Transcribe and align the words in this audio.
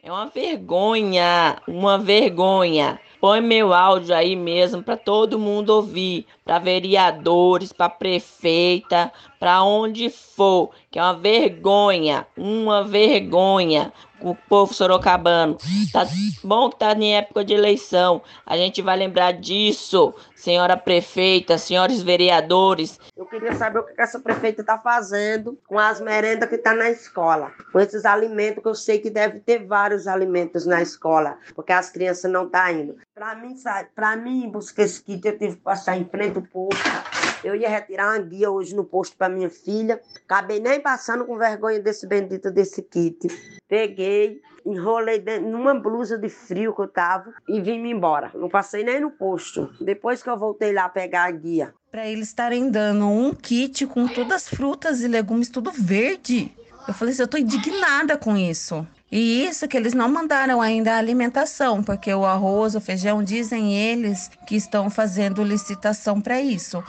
É 0.02 0.10
uma 0.10 0.26
vergonha, 0.26 1.62
uma 1.68 1.98
vergonha. 1.98 2.98
Põe 3.22 3.40
meu 3.40 3.72
áudio 3.72 4.16
aí 4.16 4.34
mesmo 4.34 4.82
para 4.82 4.96
todo 4.96 5.38
mundo 5.38 5.70
ouvir, 5.70 6.26
para 6.44 6.58
vereadores, 6.58 7.72
para 7.72 7.88
prefeita, 7.88 9.12
para 9.38 9.62
onde 9.62 10.10
for, 10.10 10.70
que 10.90 10.98
é 10.98 11.02
uma 11.04 11.14
vergonha, 11.14 12.26
uma 12.36 12.82
vergonha 12.82 13.92
o 14.22 14.34
povo 14.34 14.72
sorocabano. 14.72 15.56
Tá 15.92 16.06
bom 16.42 16.70
que 16.70 16.78
tá 16.78 16.92
em 16.92 17.16
época 17.16 17.44
de 17.44 17.54
eleição. 17.54 18.22
A 18.46 18.56
gente 18.56 18.80
vai 18.80 18.96
lembrar 18.96 19.32
disso, 19.32 20.14
senhora 20.34 20.76
prefeita, 20.76 21.58
senhores 21.58 22.02
vereadores. 22.02 22.98
Eu 23.16 23.26
queria 23.26 23.54
saber 23.54 23.80
o 23.80 23.84
que 23.84 24.00
essa 24.00 24.20
prefeita 24.20 24.64
tá 24.64 24.78
fazendo 24.78 25.58
com 25.66 25.78
as 25.78 26.00
merendas 26.00 26.48
que 26.48 26.58
tá 26.58 26.74
na 26.74 26.90
escola. 26.90 27.52
Com 27.72 27.80
esses 27.80 28.04
alimentos 28.04 28.62
que 28.62 28.68
eu 28.68 28.74
sei 28.74 28.98
que 28.98 29.10
deve 29.10 29.40
ter 29.40 29.66
vários 29.66 30.06
alimentos 30.06 30.66
na 30.66 30.80
escola, 30.80 31.38
porque 31.54 31.72
as 31.72 31.90
crianças 31.90 32.30
não 32.30 32.48
tá 32.48 32.72
indo. 32.72 32.96
Para 33.14 33.34
mim, 33.34 33.54
para 33.94 34.16
mim 34.16 34.50
buscar 34.50 34.82
esse 34.82 35.02
kit 35.02 35.26
eu 35.26 35.38
tive 35.38 35.56
que 35.56 35.62
passar 35.62 35.96
em 35.96 36.04
frente 36.04 36.36
ao 36.36 36.42
posto 36.42 37.21
eu 37.44 37.54
ia 37.54 37.68
retirar 37.68 38.10
uma 38.10 38.18
guia 38.18 38.50
hoje 38.50 38.74
no 38.74 38.84
posto 38.84 39.16
para 39.16 39.32
minha 39.32 39.50
filha. 39.50 40.00
Acabei 40.24 40.60
nem 40.60 40.80
passando 40.80 41.24
com 41.24 41.36
vergonha 41.36 41.80
desse 41.80 42.06
bendito 42.06 42.50
desse 42.50 42.82
kit. 42.82 43.28
Peguei, 43.68 44.40
enrolei 44.64 45.18
dentro, 45.18 45.48
numa 45.48 45.74
blusa 45.74 46.18
de 46.18 46.28
frio 46.28 46.74
que 46.74 46.82
eu 46.82 46.88
tava 46.88 47.32
e 47.48 47.60
vim-me 47.60 47.90
embora. 47.90 48.30
Não 48.34 48.48
passei 48.48 48.84
nem 48.84 49.00
no 49.00 49.10
posto. 49.10 49.70
Depois 49.80 50.22
que 50.22 50.30
eu 50.30 50.38
voltei 50.38 50.72
lá 50.72 50.88
pegar 50.88 51.24
a 51.24 51.30
guia. 51.30 51.74
Para 51.90 52.06
eles 52.06 52.28
estarem 52.28 52.70
dando 52.70 53.06
um 53.06 53.34
kit 53.34 53.86
com 53.86 54.06
todas 54.08 54.32
as 54.32 54.48
frutas 54.48 55.02
e 55.02 55.08
legumes, 55.08 55.48
tudo 55.48 55.70
verde. 55.70 56.54
Eu 56.86 56.94
falei 56.94 57.12
assim, 57.12 57.22
eu 57.22 57.28
tô 57.28 57.36
indignada 57.36 58.16
com 58.16 58.36
isso. 58.36 58.86
E 59.10 59.44
isso 59.46 59.68
que 59.68 59.76
eles 59.76 59.92
não 59.92 60.08
mandaram 60.08 60.58
ainda 60.62 60.94
a 60.94 60.98
alimentação, 60.98 61.82
porque 61.82 62.12
o 62.14 62.24
arroz, 62.24 62.74
o 62.74 62.80
feijão, 62.80 63.22
dizem 63.22 63.76
eles 63.76 64.30
que 64.46 64.56
estão 64.56 64.88
fazendo 64.88 65.44
licitação 65.44 66.18
para 66.18 66.40
isso. 66.40 66.82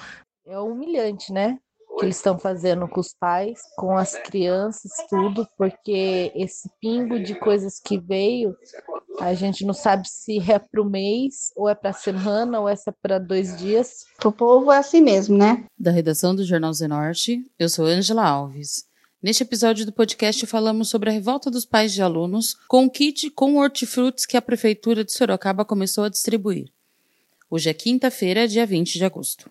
É 0.54 0.60
humilhante, 0.60 1.34
né? 1.34 1.58
Que 1.98 2.06
eles 2.06 2.18
estão 2.18 2.38
fazendo 2.38 2.88
com 2.88 3.00
os 3.00 3.12
pais, 3.20 3.60
com 3.76 3.98
as 3.98 4.14
crianças, 4.20 4.92
tudo, 5.10 5.48
porque 5.58 6.32
esse 6.36 6.70
pingo 6.80 7.20
de 7.20 7.34
coisas 7.34 7.80
que 7.80 7.98
veio, 7.98 8.56
a 9.20 9.34
gente 9.34 9.66
não 9.66 9.74
sabe 9.74 10.08
se 10.08 10.38
é 10.52 10.60
para 10.60 10.80
o 10.80 10.86
mês, 10.86 11.52
ou 11.56 11.68
é 11.68 11.74
para 11.74 11.92
semana, 11.92 12.60
ou 12.60 12.70
é 12.70 12.76
para 13.02 13.18
dois 13.18 13.58
dias. 13.58 14.06
O 14.24 14.32
povo 14.32 14.72
é 14.72 14.78
assim 14.78 15.02
mesmo, 15.02 15.36
né? 15.36 15.66
Da 15.76 15.90
redação 15.90 16.36
do 16.36 16.46
Jornal 16.46 16.72
Zenorte, 16.72 17.44
eu 17.58 17.68
sou 17.68 17.86
Angela 17.86 18.24
Alves. 18.24 18.86
Neste 19.24 19.42
episódio 19.42 19.88
do 19.88 19.92
podcast 19.92 20.46
falamos 20.46 20.88
sobre 20.88 21.10
a 21.10 21.14
revolta 21.14 21.50
dos 21.50 21.66
pais 21.66 21.92
de 21.92 22.04
alunos 22.04 22.56
com 22.68 22.86
o 22.86 22.92
kit 22.92 23.32
com 23.32 23.56
hortifrutis 23.56 24.28
que 24.28 24.38
a 24.38 24.42
Prefeitura 24.42 25.04
de 25.04 25.12
Sorocaba 25.12 25.66
começou 25.66 26.04
a 26.04 26.10
distribuir. 26.10 26.72
Hoje 27.50 27.72
é 27.72 27.74
quinta-feira, 27.74 28.48
dia 28.48 28.68
20 28.68 28.94
de 28.94 29.04
agosto. 29.04 29.50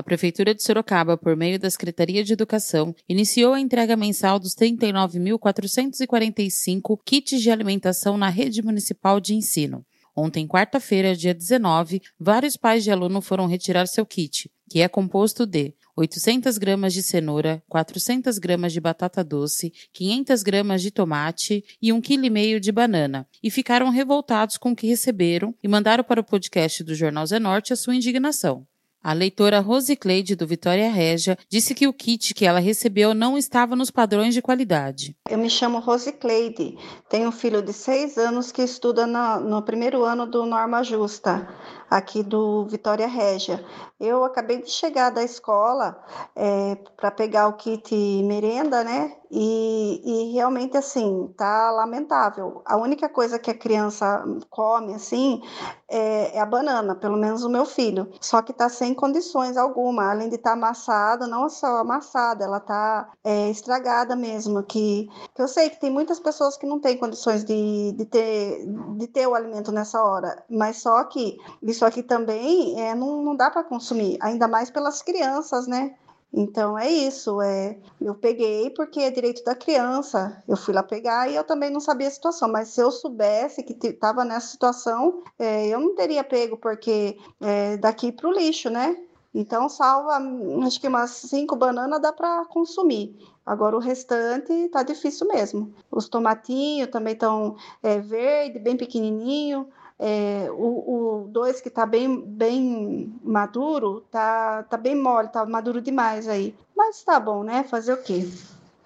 A 0.00 0.02
Prefeitura 0.02 0.52
de 0.54 0.62
Sorocaba, 0.62 1.18
por 1.18 1.36
meio 1.36 1.58
da 1.58 1.68
Secretaria 1.68 2.24
de 2.24 2.32
Educação, 2.32 2.94
iniciou 3.06 3.52
a 3.52 3.60
entrega 3.60 3.98
mensal 3.98 4.38
dos 4.38 4.54
39.445 4.54 6.98
kits 7.04 7.42
de 7.42 7.50
alimentação 7.50 8.16
na 8.16 8.30
rede 8.30 8.62
municipal 8.62 9.20
de 9.20 9.34
ensino. 9.34 9.84
Ontem, 10.16 10.48
quarta-feira, 10.48 11.14
dia 11.14 11.34
19, 11.34 12.00
vários 12.18 12.56
pais 12.56 12.82
de 12.82 12.90
aluno 12.90 13.20
foram 13.20 13.46
retirar 13.46 13.86
seu 13.86 14.06
kit, 14.06 14.50
que 14.70 14.80
é 14.80 14.88
composto 14.88 15.44
de 15.44 15.74
800 15.94 16.56
gramas 16.56 16.94
de 16.94 17.02
cenoura, 17.02 17.62
400 17.68 18.38
gramas 18.38 18.72
de 18.72 18.80
batata 18.80 19.22
doce, 19.22 19.70
500 19.92 20.42
gramas 20.42 20.80
de 20.80 20.90
tomate 20.90 21.62
e 21.82 21.90
1,5 21.90 22.54
kg 22.54 22.58
de 22.58 22.72
banana, 22.72 23.28
e 23.42 23.50
ficaram 23.50 23.90
revoltados 23.90 24.56
com 24.56 24.72
o 24.72 24.76
que 24.76 24.86
receberam 24.86 25.54
e 25.62 25.68
mandaram 25.68 26.02
para 26.02 26.22
o 26.22 26.24
podcast 26.24 26.82
do 26.82 26.94
Jornal 26.94 27.26
Zenorte 27.26 27.74
a 27.74 27.76
sua 27.76 27.94
indignação. 27.94 28.66
A 29.02 29.14
leitora 29.14 29.60
Rosicleide 29.60 30.36
do 30.36 30.46
Vitória 30.46 30.90
Régia 30.90 31.38
disse 31.48 31.74
que 31.74 31.88
o 31.88 31.92
kit 31.92 32.34
que 32.34 32.44
ela 32.44 32.60
recebeu 32.60 33.14
não 33.14 33.38
estava 33.38 33.74
nos 33.74 33.90
padrões 33.90 34.34
de 34.34 34.42
qualidade. 34.42 35.16
Eu 35.30 35.38
me 35.38 35.48
chamo 35.48 35.78
Rosicleide, 35.78 36.76
tenho 37.08 37.30
um 37.30 37.32
filho 37.32 37.62
de 37.62 37.72
seis 37.72 38.18
anos 38.18 38.52
que 38.52 38.60
estuda 38.60 39.06
no, 39.06 39.40
no 39.40 39.62
primeiro 39.62 40.04
ano 40.04 40.26
do 40.26 40.44
Norma 40.44 40.82
Justa 40.82 41.48
aqui 41.90 42.22
do 42.22 42.64
Vitória 42.66 43.08
Régia. 43.08 43.64
Eu 43.98 44.24
acabei 44.24 44.62
de 44.62 44.70
chegar 44.70 45.10
da 45.10 45.22
escola 45.22 46.02
é, 46.34 46.76
para 46.96 47.10
pegar 47.10 47.48
o 47.48 47.54
kit 47.54 47.94
merenda, 48.22 48.84
né? 48.84 49.16
E, 49.32 50.02
e, 50.04 50.32
realmente 50.32 50.76
assim 50.76 51.32
tá 51.36 51.70
lamentável. 51.70 52.62
A 52.64 52.76
única 52.76 53.08
coisa 53.08 53.38
que 53.38 53.50
a 53.50 53.56
criança 53.56 54.24
come 54.48 54.92
assim 54.94 55.40
é, 55.88 56.36
é, 56.36 56.40
a 56.40 56.46
banana, 56.46 56.96
pelo 56.96 57.16
menos 57.16 57.44
o 57.44 57.48
meu 57.48 57.64
filho. 57.64 58.10
Só 58.20 58.42
que 58.42 58.52
tá 58.52 58.68
sem 58.68 58.92
condições 58.92 59.56
alguma, 59.56 60.10
além 60.10 60.28
de 60.28 60.34
estar 60.34 60.50
tá 60.50 60.56
amassada, 60.56 61.28
não 61.28 61.48
só 61.48 61.78
amassada, 61.78 62.44
ela 62.44 62.58
tá 62.58 63.12
é, 63.22 63.48
estragada 63.50 64.16
mesmo. 64.16 64.62
Que, 64.64 65.08
que 65.32 65.42
eu 65.42 65.46
sei 65.46 65.70
que 65.70 65.80
tem 65.80 65.90
muitas 65.90 66.18
pessoas 66.18 66.56
que 66.56 66.66
não 66.66 66.80
têm 66.80 66.96
condições 66.96 67.44
de, 67.44 67.92
de, 67.92 68.04
ter, 68.06 68.66
de 68.96 69.06
ter 69.06 69.28
o 69.28 69.34
alimento 69.34 69.70
nessa 69.70 70.02
hora, 70.02 70.42
mas 70.48 70.78
só 70.78 71.04
que 71.04 71.38
isso 71.62 71.79
isso 71.80 71.86
aqui 71.86 72.02
também 72.02 72.78
é, 72.78 72.94
não, 72.94 73.22
não 73.22 73.34
dá 73.34 73.50
para 73.50 73.64
consumir, 73.64 74.18
ainda 74.20 74.46
mais 74.46 74.70
pelas 74.70 75.00
crianças, 75.00 75.66
né? 75.66 75.94
Então 76.30 76.78
é 76.78 76.88
isso, 76.88 77.40
é, 77.40 77.78
eu 77.98 78.14
peguei 78.14 78.68
porque 78.70 79.00
é 79.00 79.10
direito 79.10 79.42
da 79.42 79.54
criança. 79.54 80.42
Eu 80.46 80.58
fui 80.58 80.74
lá 80.74 80.82
pegar 80.82 81.28
e 81.28 81.34
eu 81.34 81.42
também 81.42 81.70
não 81.70 81.80
sabia 81.80 82.06
a 82.06 82.10
situação, 82.10 82.52
mas 82.52 82.68
se 82.68 82.82
eu 82.82 82.90
soubesse 82.90 83.62
que 83.62 83.74
estava 83.88 84.26
nessa 84.26 84.48
situação, 84.48 85.22
é, 85.38 85.68
eu 85.68 85.80
não 85.80 85.94
teria 85.94 86.22
pego 86.22 86.58
porque 86.58 87.16
é 87.40 87.78
daqui 87.78 88.12
para 88.12 88.28
o 88.28 88.32
lixo, 88.32 88.68
né? 88.68 88.94
Então 89.34 89.68
salva, 89.68 90.20
acho 90.66 90.80
que 90.80 90.88
umas 90.88 91.10
cinco 91.12 91.56
bananas 91.56 92.00
dá 92.00 92.12
para 92.12 92.44
consumir. 92.44 93.16
Agora 93.46 93.74
o 93.74 93.80
restante 93.80 94.68
tá 94.68 94.82
difícil 94.82 95.26
mesmo. 95.28 95.72
Os 95.90 96.10
tomatinhos 96.10 96.90
também 96.90 97.14
estão 97.14 97.56
é, 97.82 97.98
verde, 98.00 98.58
bem 98.58 98.76
pequenininho. 98.76 99.66
É, 100.02 100.48
o 100.50 101.28
2 101.28 101.60
que 101.60 101.68
está 101.68 101.84
bem, 101.84 102.20
bem 102.20 103.12
maduro, 103.22 104.00
tá, 104.10 104.62
tá 104.62 104.78
bem 104.78 104.94
mole, 104.94 105.28
tá 105.28 105.44
maduro 105.44 105.82
demais 105.82 106.26
aí. 106.26 106.54
Mas 106.74 107.04
tá 107.04 107.20
bom, 107.20 107.44
né? 107.44 107.64
Fazer 107.64 107.92
o 107.92 108.02
quê? 108.02 108.26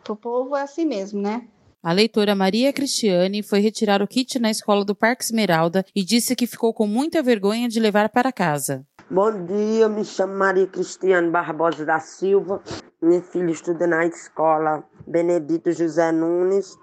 O 0.08 0.16
povo 0.16 0.56
é 0.56 0.62
assim 0.62 0.84
mesmo, 0.84 1.22
né? 1.22 1.46
A 1.80 1.92
leitora 1.92 2.34
Maria 2.34 2.72
Cristiane 2.72 3.42
foi 3.42 3.60
retirar 3.60 4.02
o 4.02 4.08
kit 4.08 4.38
na 4.38 4.50
escola 4.50 4.84
do 4.84 4.94
Parque 4.94 5.22
Esmeralda 5.22 5.84
e 5.94 6.02
disse 6.02 6.34
que 6.34 6.46
ficou 6.46 6.74
com 6.74 6.86
muita 6.86 7.22
vergonha 7.22 7.68
de 7.68 7.78
levar 7.78 8.08
para 8.08 8.32
casa. 8.32 8.84
Bom 9.10 9.44
dia, 9.44 9.88
me 9.88 10.02
chamo 10.02 10.34
Maria 10.34 10.66
Cristiane 10.66 11.30
Barbosa 11.30 11.84
da 11.84 12.00
Silva. 12.00 12.62
Minha 13.02 13.20
filha 13.20 13.50
estuda 13.50 13.86
na 13.86 14.06
escola 14.06 14.82
Benedito 15.06 15.70
José 15.72 16.10
Nunes, 16.10 16.74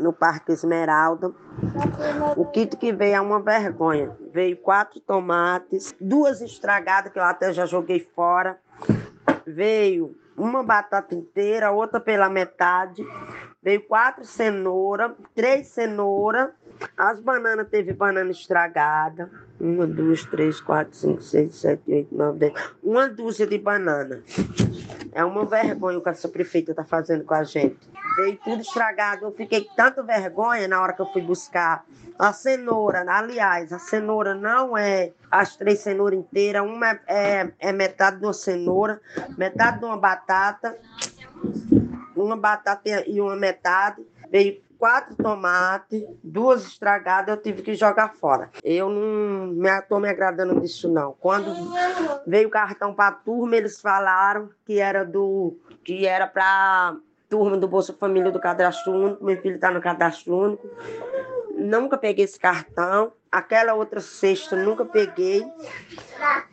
no 0.00 0.12
Parque 0.12 0.52
Esmeralda. 0.52 1.32
O 2.36 2.44
kit 2.46 2.76
que 2.76 2.92
veio 2.92 3.14
é 3.14 3.20
uma 3.20 3.40
vergonha. 3.40 4.16
Veio 4.32 4.56
quatro 4.56 5.00
tomates, 5.00 5.94
duas 6.00 6.40
estragadas 6.40 7.12
que 7.12 7.18
eu 7.18 7.22
até 7.22 7.52
já 7.52 7.66
joguei 7.66 8.00
fora. 8.14 8.58
Veio 9.46 10.16
uma 10.36 10.62
batata 10.62 11.14
inteira, 11.14 11.70
outra 11.70 12.00
pela 12.00 12.28
metade. 12.28 13.04
Veio 13.62 13.82
quatro 13.82 14.24
cenouras, 14.24 15.12
três 15.34 15.68
cenouras. 15.68 16.48
As 16.96 17.20
bananas 17.20 17.68
teve 17.68 17.92
banana 17.92 18.30
estragada. 18.30 19.30
Uma, 19.60 19.86
duas, 19.86 20.24
três, 20.24 20.62
quatro, 20.62 20.96
cinco, 20.96 21.20
seis, 21.20 21.54
sete, 21.56 21.92
oito, 21.92 22.14
nove, 22.14 22.38
dez. 22.38 22.54
Uma 22.82 23.06
dúzia 23.06 23.46
de 23.46 23.58
banana. 23.58 24.22
É 25.12 25.24
uma 25.24 25.44
vergonha 25.44 25.98
o 25.98 26.02
que 26.02 26.08
essa 26.08 26.28
prefeita 26.28 26.70
está 26.72 26.84
fazendo 26.84 27.24
com 27.24 27.34
a 27.34 27.42
gente. 27.42 27.78
Veio 28.16 28.38
tudo 28.44 28.62
estragado. 28.62 29.26
Eu 29.26 29.32
fiquei 29.32 29.64
com 29.64 29.74
tanta 29.74 30.02
vergonha 30.02 30.68
na 30.68 30.80
hora 30.80 30.92
que 30.92 31.02
eu 31.02 31.12
fui 31.12 31.22
buscar 31.22 31.84
a 32.18 32.32
cenoura. 32.32 33.04
Aliás, 33.08 33.72
a 33.72 33.78
cenoura 33.78 34.34
não 34.34 34.76
é 34.76 35.12
as 35.30 35.56
três 35.56 35.80
cenouras 35.80 36.18
inteiras. 36.18 36.62
Uma 36.62 36.90
é, 36.90 37.00
é, 37.06 37.52
é 37.58 37.72
metade 37.72 38.18
de 38.18 38.24
uma 38.24 38.32
cenoura, 38.32 39.00
metade 39.36 39.80
de 39.80 39.84
uma 39.84 39.96
batata, 39.96 40.76
uma 42.14 42.36
batata 42.36 43.04
e 43.06 43.20
uma 43.20 43.36
metade. 43.36 44.06
Veio 44.30 44.60
quatro 44.80 45.14
tomates, 45.14 46.02
duas 46.24 46.66
estragadas, 46.66 47.36
eu 47.36 47.42
tive 47.42 47.60
que 47.60 47.74
jogar 47.74 48.14
fora. 48.14 48.50
Eu 48.64 48.88
não 48.88 49.62
estou 49.78 50.00
me, 50.00 50.06
me 50.06 50.08
agradando 50.08 50.58
disso, 50.58 50.90
não. 50.90 51.14
Quando 51.20 51.54
veio 52.26 52.48
o 52.48 52.50
cartão 52.50 52.94
para 52.94 53.08
a 53.08 53.12
turma, 53.12 53.54
eles 53.56 53.78
falaram 53.78 54.48
que 54.64 54.80
era 54.80 55.04
do 55.04 55.54
que 55.84 56.06
era 56.06 56.26
para 56.26 56.96
turma 57.28 57.58
do 57.58 57.68
Bolsa 57.68 57.92
Família 57.92 58.32
do 58.32 58.40
Cadastro 58.40 58.92
Único, 58.92 59.24
meu 59.24 59.40
filho 59.40 59.56
está 59.56 59.70
no 59.70 59.82
Cadastro 59.82 60.34
Único. 60.34 60.66
Nunca 61.54 61.98
peguei 61.98 62.24
esse 62.24 62.40
cartão. 62.40 63.12
Aquela 63.30 63.74
outra 63.74 64.00
cesta 64.00 64.56
nunca 64.56 64.84
peguei. 64.84 65.46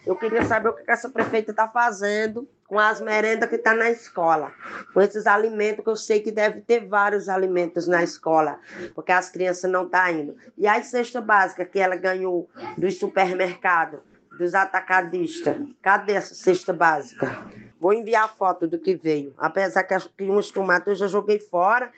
Eu 0.06 0.15
queria 0.15 0.45
saber 0.45 0.69
o 0.69 0.74
que 0.74 0.89
essa 0.89 1.09
prefeita 1.09 1.51
está 1.51 1.68
fazendo 1.68 2.47
com 2.68 2.77
as 2.77 3.01
merendas 3.01 3.50
que 3.50 3.56
estão 3.56 3.74
tá 3.74 3.79
na 3.79 3.89
escola, 3.89 4.51
com 4.94 5.01
esses 5.01 5.25
alimentos 5.25 5.83
que 5.83 5.89
eu 5.89 5.95
sei 5.95 6.19
que 6.19 6.31
deve 6.31 6.62
ter 6.62 6.85
vários 6.85 7.29
alimentos 7.29 7.88
na 7.88 8.03
escola, 8.03 8.59
porque 8.94 9.12
as 9.12 9.29
crianças 9.29 9.71
não 9.71 9.85
estão 9.85 10.01
tá 10.01 10.12
indo. 10.12 10.35
E 10.57 10.68
a 10.68 10.81
cesta 10.83 11.21
básica 11.21 11.65
que 11.65 11.79
ela 11.79 11.95
ganhou 11.95 12.50
do 12.77 12.91
supermercado, 12.91 14.01
dos 14.38 14.53
atacadistas, 14.53 15.57
cadê 15.81 16.13
essa 16.13 16.35
cesta 16.35 16.73
básica? 16.73 17.44
Vou 17.80 17.94
enviar 17.94 18.35
foto 18.35 18.68
do 18.68 18.77
que 18.77 18.95
veio. 18.95 19.33
Apesar 19.38 19.83
que, 19.83 19.95
que 20.18 20.23
uns 20.30 20.51
tomates 20.51 20.88
eu 20.88 20.95
já 20.95 21.07
joguei 21.07 21.39
fora. 21.39 21.91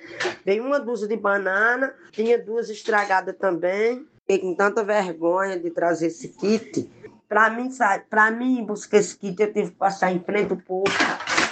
Veio 0.45 0.63
uma 0.63 0.79
dúzia 0.79 1.07
de 1.07 1.15
banana, 1.15 1.93
tinha 2.11 2.37
duas 2.37 2.69
estragadas 2.69 3.35
também. 3.37 4.05
Fiquei 4.29 4.47
com 4.47 4.53
tanta 4.53 4.83
vergonha 4.83 5.57
de 5.57 5.71
trazer 5.71 6.05
esse 6.05 6.27
kit. 6.27 6.87
Para 7.27 7.49
mim, 7.49 7.67
para 8.07 8.29
mim 8.29 8.63
buscar 8.63 8.97
esse 8.97 9.17
kit, 9.17 9.41
eu 9.41 9.51
tive 9.51 9.71
que 9.71 9.75
passar 9.75 10.11
em 10.11 10.19
frente 10.19 10.51
ao 10.51 10.57
posto. 10.57 10.95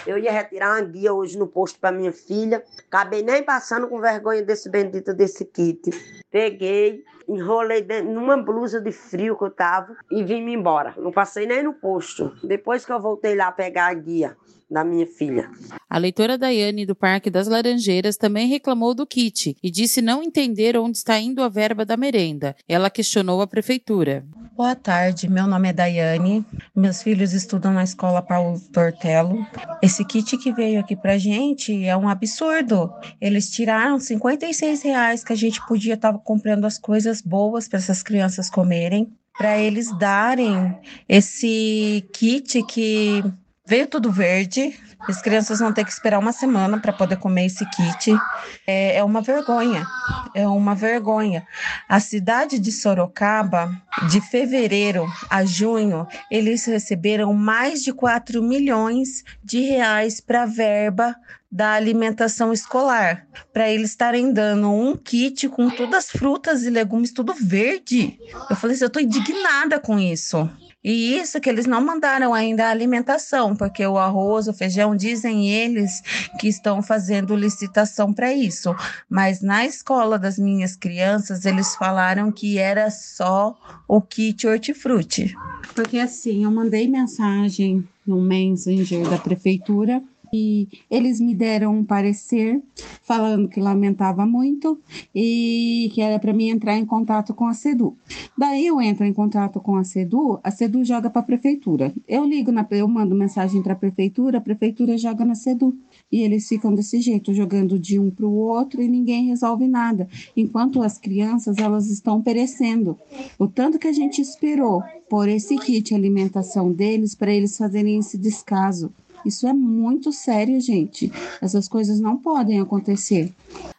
Eu 0.06 0.20
ia 0.20 0.32
retirar 0.32 0.76
uma 0.76 0.82
guia 0.82 1.12
hoje 1.12 1.40
no 1.40 1.48
posto 1.48 1.80
para 1.80 1.92
minha 1.92 2.14
filha. 2.14 2.64
Acabei 2.88 3.24
nem 3.24 3.42
passando 3.42 3.88
com 3.88 4.00
vergonha 4.00 4.44
desse 4.44 4.70
bendito 4.70 5.12
desse 5.12 5.44
kit. 5.44 5.90
Peguei, 6.30 7.04
enrolei 7.28 7.84
numa 8.04 8.38
blusa 8.38 8.80
de 8.80 8.92
frio 8.92 9.36
que 9.36 9.46
eu 9.46 9.50
tava 9.50 9.98
e 10.12 10.24
vim 10.24 10.48
embora. 10.48 10.94
Não 10.98 11.12
passei 11.12 11.48
nem 11.48 11.64
no 11.64 11.74
posto. 11.74 12.32
Depois 12.44 12.86
que 12.86 12.92
eu 12.92 13.02
voltei 13.02 13.34
lá 13.34 13.52
pegar 13.52 13.88
a 13.88 13.94
guia 13.96 14.38
da 14.70 14.84
minha 14.84 15.08
filha. 15.08 15.50
A 15.90 15.98
leitora 15.98 16.38
Daiane 16.38 16.86
do 16.86 16.96
Parque 16.96 17.30
das 17.30 17.48
Laranjeiras 17.48 18.18
também 18.18 18.48
reclamou 18.48 18.94
do 18.94 19.08
kit 19.08 19.56
e 19.64 19.72
disse 19.72 20.02
não 20.02 20.22
entender 20.22 20.78
onde 20.78 20.98
está 20.98 21.18
indo 21.20 21.42
a 21.42 21.50
verba 21.50 21.86
da 21.86 21.96
merenda. 21.96 22.56
Ela 22.68 22.90
questionou 22.90 23.42
a 23.42 23.48
prefeitura. 23.48 24.26
Boa 24.58 24.76
tarde, 24.76 25.30
meu 25.30 25.46
nome 25.46 25.70
é 25.70 25.74
Daiane. 25.74 26.44
Meus 26.76 27.04
filhos 27.04 27.32
estudam 27.32 27.72
na 27.72 27.84
escola 27.84 28.24
Paulo 28.24 28.60
Tortello. 28.74 29.46
Esse 29.84 30.04
kit 30.04 30.36
que 30.38 30.52
veio 30.52 30.80
aqui 30.80 30.96
pra 30.96 31.18
gente 31.18 31.86
é 31.86 31.96
um 31.96 32.10
absurdo. 32.10 32.92
Eles 33.22 33.52
tiraram 33.52 34.00
56 34.00 34.82
reais 34.82 35.24
que 35.24 35.32
a 35.32 35.36
gente 35.36 35.64
podia 35.68 35.94
estar 35.94 36.12
comprando 36.20 36.66
as 36.66 36.80
coisas 36.80 37.22
boas 37.22 37.68
para 37.68 37.78
essas 37.78 38.02
crianças 38.02 38.50
comerem, 38.50 39.14
para 39.38 39.60
eles 39.60 39.96
darem 40.00 40.76
esse 41.08 42.04
kit 42.12 42.64
que 42.64 43.24
Veio 43.68 43.86
tudo 43.86 44.10
verde, 44.10 44.80
as 45.10 45.22
crianças 45.22 45.60
vão 45.60 45.74
ter 45.74 45.84
que 45.84 45.92
esperar 45.92 46.20
uma 46.20 46.32
semana 46.32 46.80
para 46.80 46.94
poder 46.94 47.18
comer 47.18 47.48
esse 47.48 47.66
kit. 47.70 48.18
É, 48.66 48.96
é, 48.96 49.04
uma 49.04 49.22
vergonha, 49.22 49.86
é 50.34 50.48
uma 50.48 50.74
vergonha. 50.74 51.46
A 51.90 52.00
cidade 52.00 52.60
de 52.60 52.72
Sorocaba, 52.72 53.70
de 54.10 54.22
fevereiro 54.22 55.06
a 55.30 55.44
junho, 55.44 56.08
eles 56.32 56.64
receberam 56.64 57.34
mais 57.34 57.84
de 57.84 57.92
4 57.92 58.42
milhões 58.42 59.26
de 59.44 59.60
reais 59.60 60.22
para 60.22 60.46
verba 60.46 61.14
da 61.52 61.72
alimentação 61.74 62.52
escolar, 62.52 63.26
para 63.54 63.70
eles 63.70 63.92
estarem 63.92 64.34
dando 64.34 64.70
um 64.70 64.96
kit 64.96 65.48
com 65.48 65.70
todas 65.70 66.06
as 66.06 66.12
frutas 66.12 66.64
e 66.64 66.70
legumes, 66.70 67.12
tudo 67.12 67.34
verde. 67.34 68.18
Eu 68.50 68.56
falei 68.56 68.76
assim, 68.76 68.84
eu 68.84 68.88
estou 68.88 69.02
indignada 69.02 69.80
com 69.80 69.98
isso. 69.98 70.50
E 70.84 71.18
isso 71.18 71.42
que 71.42 71.50
eles 71.50 71.66
não 71.66 71.82
mandaram 71.82 72.34
ainda 72.34 72.66
a 72.66 72.70
alimentação, 72.70 73.56
porque 73.56 73.86
o 73.86 73.98
arroz, 73.98 74.48
o 74.48 74.54
feijão, 74.54 74.96
dizem 74.96 75.50
eles 75.50 76.02
que 76.40 76.48
estão 76.48 76.82
fazendo 76.82 77.36
licitação 77.36 78.14
para 78.14 78.32
isso. 78.32 78.74
Mas 79.10 79.42
na 79.42 79.66
escola 79.66 80.18
das 80.18 80.38
minhas 80.38 80.76
crianças, 80.76 81.46
eles 81.46 81.76
falaram 81.76 82.32
que 82.32 82.58
era 82.58 82.90
só 82.90 83.58
o 83.88 84.00
kit 84.02 84.48
hortifruti. 84.48 85.36
Porque 85.74 86.00
assim, 86.00 86.44
eu 86.44 86.52
mandei 86.52 86.88
mensagem 86.88 87.86
no 88.06 88.22
Messenger 88.22 89.10
da 89.10 89.18
prefeitura 89.18 90.02
e 90.32 90.68
eles 90.90 91.20
me 91.20 91.34
deram 91.34 91.76
um 91.76 91.84
parecer 91.84 92.62
falando 93.04 93.48
que 93.48 93.60
lamentava 93.60 94.26
muito 94.26 94.80
e 95.14 95.90
que 95.94 96.02
era 96.02 96.20
para 96.20 96.34
mim 96.34 96.50
entrar 96.50 96.78
em 96.78 96.86
contato 96.86 97.34
com 97.34 97.48
a 97.48 97.54
SEDU. 97.54 97.96
Daí 98.38 98.68
eu 98.68 98.80
entro 98.80 99.06
em 99.06 99.14
contato 99.14 99.60
com 99.60 99.76
a 99.76 99.84
SEDU, 99.84 100.40
a 100.44 100.52
SEDU 100.52 100.86
joga 100.86 101.10
para 101.10 101.22
a 101.22 101.26
prefeitura. 101.26 101.94
Eu 102.08 102.26
ligo 102.26 102.52
na 102.52 102.68
eu 102.72 102.88
mando 102.88 103.16
mensagem 103.16 103.62
para 103.62 103.74
a 103.74 103.76
prefeitura, 103.76 104.38
a 104.38 104.42
prefeitura 104.42 104.98
joga 104.98 105.26
na 105.26 105.34
SEDU. 105.34 105.76
E 106.12 106.22
eles 106.22 106.48
ficam 106.48 106.74
desse 106.74 107.02
jeito, 107.02 107.34
jogando 107.34 107.80
de 107.80 108.00
um 108.00 108.10
para 108.12 108.26
o 108.26 108.36
outro 108.36 108.82
e 108.82 108.88
ninguém 108.88 109.26
resolve 109.26 109.68
nada. 109.68 110.08
Enquanto 110.36 110.82
as 110.82 110.98
crianças, 110.98 111.58
elas 111.58 111.90
estão 111.90 112.22
perecendo. 112.22 112.98
O 113.40 113.48
tanto 113.48 113.80
que 113.80 113.88
a 113.88 113.92
gente 113.92 114.22
esperou 114.22 114.84
por 115.10 115.28
esse 115.28 115.58
kit 115.58 115.94
alimentação 115.96 116.72
deles 116.72 117.16
para 117.16 117.34
eles 117.34 117.58
fazerem 117.58 117.98
esse 117.98 118.18
descaso. 118.18 118.92
Isso 119.28 119.46
é 119.46 119.52
muito 119.52 120.14
sério, 120.14 120.58
gente. 120.62 121.12
Essas 121.42 121.68
coisas 121.68 122.00
não 122.00 122.18
podem 122.18 122.62
acontecer. 122.62 123.34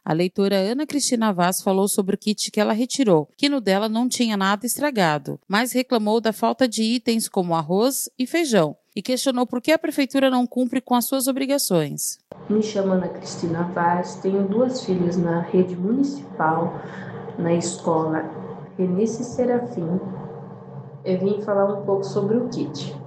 A 0.05 0.13
leitora 0.13 0.57
Ana 0.57 0.87
Cristina 0.87 1.33
Vaz 1.33 1.63
falou 1.63 1.89
sobre 1.89 2.17
o 2.17 2.19
kit 2.19 2.51
que 2.51 2.61
ela 2.61 2.75
retirou, 2.75 3.27
que 3.35 3.49
no 3.49 3.59
dela 3.59 3.89
não 3.89 4.11
tinha 4.11 4.37
nada 4.37 4.67
estragado, 4.67 5.41
mas 5.49 5.73
reclamou 5.73 6.21
da 6.21 6.35
falta 6.35 6.69
de 6.69 6.83
itens 6.83 7.29
como 7.31 7.55
arroz 7.55 8.11
e 8.19 8.27
feijão 8.27 8.77
e 8.95 9.01
questionou 9.01 9.47
por 9.47 9.63
que 9.63 9.73
a 9.73 9.79
prefeitura 9.79 10.29
não 10.29 10.47
cumpre 10.47 10.83
com 10.83 10.95
as 10.95 11.07
suas 11.07 11.27
obrigações. 11.27 12.19
Me 12.51 12.63
chamo 12.63 12.93
Ana 12.93 13.09
Cristina 13.09 13.63
Vaz, 13.75 14.17
tenho 14.17 14.47
duas 14.47 14.85
filhas 14.85 15.17
na 15.17 15.41
rede 15.41 15.75
municipal, 15.75 16.79
na 17.39 17.55
escola 17.55 18.23
Renice 18.77 19.25
Serafim. 19.25 19.99
Eu 21.07 21.19
vim 21.21 21.41
falar 21.41 21.73
um 21.73 21.87
pouco 21.87 22.05
sobre 22.05 22.37
o 22.37 22.49
kit. 22.51 22.98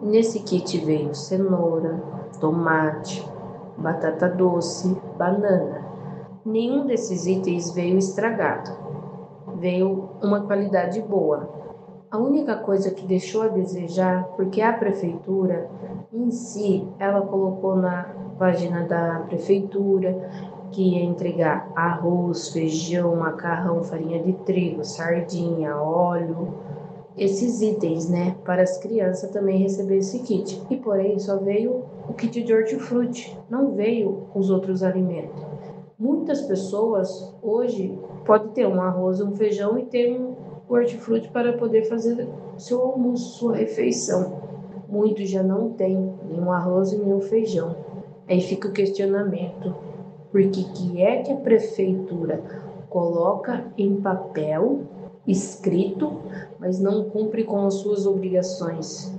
Nesse 0.00 0.40
kit 0.44 0.78
veio 0.78 1.12
cenoura, 1.12 2.00
tomate, 2.40 3.28
batata 3.76 4.28
doce, 4.28 4.96
banana. 5.16 5.84
Nenhum 6.44 6.86
desses 6.86 7.26
itens 7.26 7.72
veio 7.72 7.98
estragado. 7.98 8.70
Veio 9.56 10.10
uma 10.22 10.42
qualidade 10.42 11.02
boa. 11.02 11.48
A 12.10 12.16
única 12.16 12.54
coisa 12.56 12.92
que 12.92 13.04
deixou 13.04 13.42
a 13.42 13.48
desejar, 13.48 14.24
porque 14.36 14.62
a 14.62 14.72
prefeitura 14.72 15.68
em 16.12 16.30
si, 16.30 16.86
ela 16.98 17.20
colocou 17.20 17.74
na 17.74 18.04
página 18.38 18.86
da 18.86 19.24
prefeitura 19.26 20.30
que 20.70 20.94
ia 20.94 21.04
entregar 21.04 21.70
arroz, 21.74 22.50
feijão, 22.50 23.16
macarrão, 23.16 23.82
farinha 23.82 24.22
de 24.22 24.32
trigo, 24.32 24.84
sardinha, 24.84 25.76
óleo, 25.76 26.54
esses 27.18 27.60
itens, 27.60 28.08
né, 28.08 28.36
para 28.44 28.62
as 28.62 28.78
crianças 28.78 29.30
também 29.30 29.58
receber 29.58 29.98
esse 29.98 30.20
kit. 30.20 30.62
E 30.70 30.76
porém 30.76 31.18
só 31.18 31.36
veio 31.36 31.84
o 32.08 32.14
kit 32.14 32.42
de 32.42 32.54
hortifruti, 32.54 33.36
não 33.50 33.72
veio 33.72 34.28
os 34.34 34.50
outros 34.50 34.82
alimentos. 34.82 35.42
Muitas 35.98 36.42
pessoas 36.42 37.34
hoje 37.42 37.98
podem 38.24 38.52
ter 38.52 38.68
um 38.68 38.80
arroz, 38.80 39.20
um 39.20 39.34
feijão 39.34 39.76
e 39.78 39.86
ter 39.86 40.12
um 40.12 40.36
hortifruti 40.68 41.28
para 41.28 41.54
poder 41.54 41.88
fazer 41.88 42.28
seu 42.56 42.80
almoço, 42.82 43.38
sua 43.38 43.56
refeição. 43.56 44.40
Muitos 44.88 45.28
já 45.28 45.42
não 45.42 45.70
têm 45.70 46.14
nenhum 46.28 46.52
arroz 46.52 46.92
e 46.92 46.98
nenhum 46.98 47.20
feijão. 47.20 47.74
Aí 48.28 48.40
fica 48.40 48.68
o 48.68 48.72
questionamento: 48.72 49.74
por 50.30 50.40
que, 50.50 50.64
que 50.72 51.02
é 51.02 51.22
que 51.22 51.32
a 51.32 51.36
prefeitura 51.36 52.42
coloca 52.88 53.64
em 53.76 53.96
papel 53.96 54.82
escrito, 55.28 56.22
mas 56.58 56.80
não 56.80 57.08
cumpre 57.10 57.44
com 57.44 57.66
as 57.66 57.74
suas 57.74 58.06
obrigações. 58.06 59.12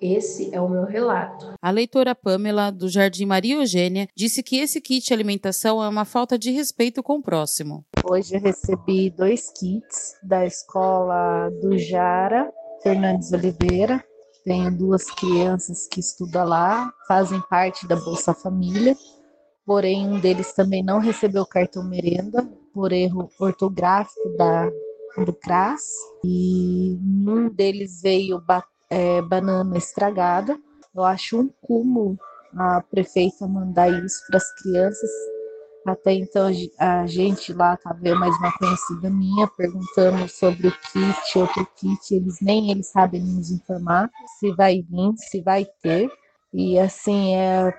Esse 0.00 0.54
é 0.54 0.60
o 0.60 0.68
meu 0.68 0.84
relato. 0.84 1.54
A 1.60 1.70
leitora 1.70 2.14
Pamela, 2.14 2.70
do 2.70 2.88
Jardim 2.88 3.24
Maria 3.24 3.56
Eugênia, 3.56 4.08
disse 4.14 4.42
que 4.42 4.58
esse 4.58 4.80
kit 4.80 5.12
alimentação 5.12 5.82
é 5.82 5.88
uma 5.88 6.04
falta 6.04 6.38
de 6.38 6.50
respeito 6.50 7.02
com 7.02 7.16
o 7.16 7.22
próximo. 7.22 7.84
Hoje 8.04 8.36
eu 8.36 8.40
recebi 8.40 9.10
dois 9.10 9.50
kits 9.50 10.14
da 10.22 10.44
escola 10.44 11.50
do 11.62 11.78
Jara 11.78 12.52
Fernandes 12.82 13.32
Oliveira. 13.32 14.04
Tenho 14.44 14.70
duas 14.70 15.04
crianças 15.06 15.88
que 15.88 15.98
estudam 15.98 16.46
lá, 16.46 16.92
fazem 17.08 17.40
parte 17.50 17.88
da 17.88 17.96
Bolsa 17.96 18.32
Família, 18.32 18.94
porém 19.64 20.06
um 20.06 20.20
deles 20.20 20.52
também 20.52 20.84
não 20.84 21.00
recebeu 21.00 21.44
cartão 21.44 21.82
merenda 21.82 22.48
por 22.72 22.92
erro 22.92 23.28
ortográfico 23.40 24.36
da 24.36 24.70
do 25.24 25.32
CRAS 25.32 25.82
e 26.24 26.98
num 27.00 27.48
deles 27.48 28.00
veio 28.02 28.40
ba 28.40 28.62
é, 28.90 29.20
banana 29.22 29.76
estragada. 29.76 30.58
Eu 30.94 31.04
acho 31.04 31.38
um 31.40 31.48
cúmulo 31.60 32.18
a 32.56 32.80
prefeita 32.82 33.46
mandar 33.46 33.88
isso 34.04 34.26
para 34.26 34.38
as 34.38 34.62
crianças. 34.62 35.10
Até 35.86 36.14
então 36.14 36.50
a 36.78 37.06
gente 37.06 37.52
lá 37.52 37.74
estava 37.74 38.00
eu 38.02 38.18
mais 38.18 38.36
uma 38.38 38.52
conhecida 38.58 39.08
minha 39.08 39.46
perguntando 39.46 40.28
sobre 40.28 40.66
o 40.66 40.72
kit, 40.72 41.38
outro 41.38 41.64
kit, 41.76 42.12
eles 42.12 42.40
nem 42.40 42.72
eles 42.72 42.90
sabem 42.90 43.22
nos 43.22 43.52
informar 43.52 44.10
se 44.40 44.52
vai 44.56 44.82
vir, 44.82 45.12
se 45.16 45.40
vai 45.42 45.64
ter. 45.80 46.10
E 46.52 46.78
assim 46.78 47.36
é 47.36 47.72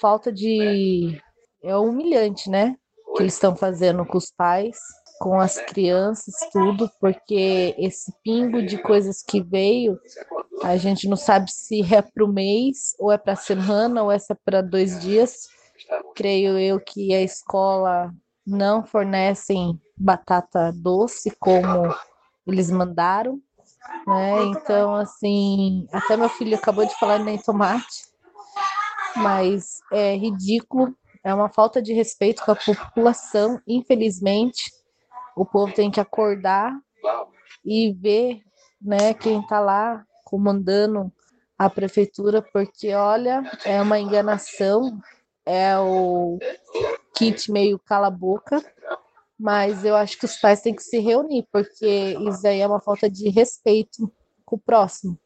falta 0.00 0.32
de. 0.32 1.20
É 1.62 1.76
humilhante, 1.76 2.50
né? 2.50 2.76
Que 3.16 3.22
eles 3.22 3.34
estão 3.34 3.54
fazendo 3.54 4.04
com 4.04 4.18
os 4.18 4.32
pais, 4.32 4.76
com 5.18 5.38
as 5.40 5.56
crianças, 5.58 6.34
tudo, 6.52 6.90
porque 7.00 7.74
esse 7.78 8.12
pingo 8.22 8.62
de 8.62 8.78
coisas 8.78 9.22
que 9.22 9.40
veio, 9.40 9.98
a 10.62 10.76
gente 10.76 11.08
não 11.08 11.16
sabe 11.16 11.50
se 11.50 11.80
é 11.94 12.02
para 12.02 12.24
o 12.24 12.32
mês, 12.32 12.94
ou 12.98 13.12
é 13.12 13.18
para 13.18 13.34
a 13.34 13.36
semana, 13.36 14.02
ou 14.02 14.12
é 14.12 14.18
para 14.44 14.60
dois 14.60 15.00
dias. 15.00 15.48
Creio 16.14 16.58
eu 16.58 16.80
que 16.80 17.14
a 17.14 17.22
escola 17.22 18.12
não 18.46 18.84
fornecem 18.84 19.80
batata 19.96 20.72
doce 20.72 21.30
como 21.38 21.94
eles 22.46 22.70
mandaram, 22.70 23.40
né? 24.06 24.42
Então, 24.44 24.94
assim, 24.94 25.86
até 25.92 26.16
meu 26.16 26.28
filho 26.28 26.56
acabou 26.56 26.84
de 26.86 26.98
falar 26.98 27.18
nem 27.18 27.38
tomate, 27.38 28.04
mas 29.16 29.78
é 29.92 30.16
ridículo, 30.16 30.94
é 31.22 31.32
uma 31.32 31.48
falta 31.48 31.80
de 31.80 31.92
respeito 31.92 32.44
com 32.44 32.50
a 32.52 32.56
população, 32.56 33.60
infelizmente. 33.66 34.72
O 35.36 35.44
povo 35.44 35.72
tem 35.72 35.90
que 35.90 36.00
acordar 36.00 36.76
e 37.64 37.92
ver, 37.92 38.42
né, 38.80 39.14
quem 39.14 39.40
está 39.40 39.60
lá 39.60 40.04
comandando 40.24 41.12
a 41.58 41.70
prefeitura, 41.70 42.42
porque 42.42 42.92
olha, 42.94 43.42
é 43.64 43.80
uma 43.80 43.98
enganação, 43.98 45.00
é 45.46 45.78
o 45.78 46.38
kit 47.14 47.50
meio 47.50 47.78
cala 47.78 48.10
boca, 48.10 48.62
mas 49.38 49.84
eu 49.84 49.94
acho 49.96 50.18
que 50.18 50.24
os 50.24 50.36
pais 50.36 50.60
têm 50.60 50.74
que 50.74 50.82
se 50.82 50.98
reunir, 50.98 51.46
porque 51.52 52.16
isso 52.30 52.46
aí 52.46 52.60
é 52.60 52.66
uma 52.66 52.80
falta 52.80 53.08
de 53.08 53.28
respeito 53.28 54.12
com 54.44 54.56
o 54.56 54.58
próximo. 54.58 55.18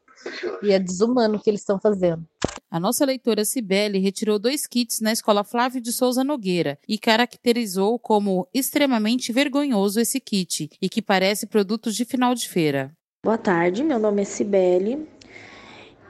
E 0.61 0.71
é 0.71 0.79
desumano 0.79 1.37
o 1.37 1.39
que 1.39 1.49
eles 1.49 1.61
estão 1.61 1.79
fazendo. 1.79 2.27
A 2.71 2.79
nossa 2.79 3.05
leitora 3.05 3.43
Cibele 3.43 3.97
retirou 3.97 4.37
dois 4.37 4.67
kits 4.67 5.01
na 5.01 5.11
escola 5.11 5.43
Flávio 5.43 5.81
de 5.81 5.91
Souza 5.91 6.23
Nogueira 6.23 6.77
e 6.87 6.97
caracterizou 6.97 7.97
como 7.97 8.47
extremamente 8.53 9.31
vergonhoso 9.31 9.99
esse 9.99 10.19
kit 10.19 10.69
e 10.81 10.87
que 10.87 11.01
parece 11.01 11.47
produtos 11.47 11.95
de 11.95 12.05
final 12.05 12.35
de 12.35 12.47
feira. 12.47 12.91
Boa 13.23 13.37
tarde, 13.37 13.83
meu 13.83 13.99
nome 13.99 14.21
é 14.21 14.25
Cibele. 14.25 15.07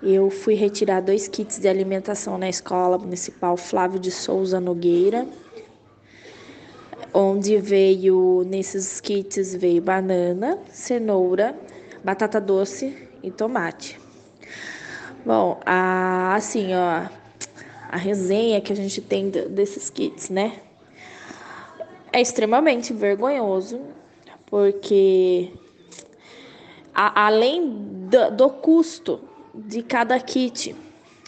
Eu 0.03 0.29
fui 0.29 0.53
retirar 0.53 1.01
dois 1.01 1.27
kits 1.27 1.59
de 1.59 1.67
alimentação 1.67 2.37
na 2.37 2.49
escola 2.49 2.97
municipal 2.97 3.55
Flávio 3.57 3.99
de 3.99 4.11
Souza 4.11 4.59
Nogueira 4.59 5.27
onde 7.13 7.57
veio 7.57 8.43
nesses 8.45 8.99
kits 8.99 9.55
veio 9.55 9.81
banana, 9.81 10.59
cenoura, 10.71 11.57
batata 12.03 12.39
doce 12.39 13.09
e 13.23 13.31
tomate. 13.31 13.99
Bom, 15.29 15.61
a, 15.63 16.33
assim, 16.33 16.73
ó, 16.73 17.07
a 17.87 17.97
resenha 17.97 18.59
que 18.61 18.73
a 18.73 18.75
gente 18.75 18.99
tem 18.99 19.29
desses 19.29 19.87
kits, 19.87 20.27
né? 20.31 20.59
É 22.11 22.19
extremamente 22.19 22.91
vergonhoso, 22.93 23.79
porque 24.47 25.51
a, 26.95 27.27
além 27.27 27.69
do, 28.09 28.31
do, 28.31 28.49
custo 28.49 29.19
de 29.53 29.83
cada 29.83 30.19
kit, 30.19 30.75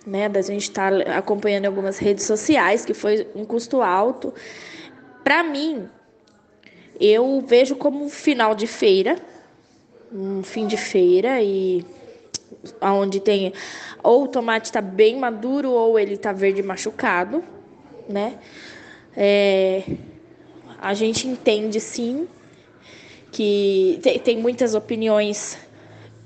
né, 0.03 0.27
da 0.27 0.41
gente 0.41 0.63
estar 0.63 0.91
tá 0.91 1.17
acompanhando 1.20 1.67
algumas 1.67 2.00
redes 2.00 2.25
sociais, 2.25 2.84
que 2.84 2.96
foi 2.96 3.27
um 3.36 3.46
custo 3.46 3.84
alto, 3.84 4.34
para 5.24 5.43
mim, 5.43 5.88
eu 7.00 7.39
vejo 7.46 7.75
como 7.75 8.03
um 8.03 8.10
final 8.10 8.55
de 8.55 8.65
feira, 8.65 9.15
um 10.12 10.41
fim 10.41 10.65
de 10.65 10.75
feira 10.75 11.39
e 11.39 11.86
onde 12.81 13.19
tem 13.19 13.53
ou 14.03 14.23
o 14.23 14.27
tomate 14.27 14.65
está 14.65 14.81
bem 14.81 15.17
maduro 15.17 15.71
ou 15.71 15.97
ele 15.97 16.13
está 16.13 16.31
verde 16.31 16.61
machucado, 16.61 17.43
né? 18.07 18.37
É, 19.15 19.83
a 20.79 20.93
gente 20.93 21.27
entende 21.27 21.79
sim 21.79 22.27
que 23.31 23.99
tem, 24.01 24.19
tem 24.19 24.37
muitas 24.37 24.75
opiniões, 24.75 25.57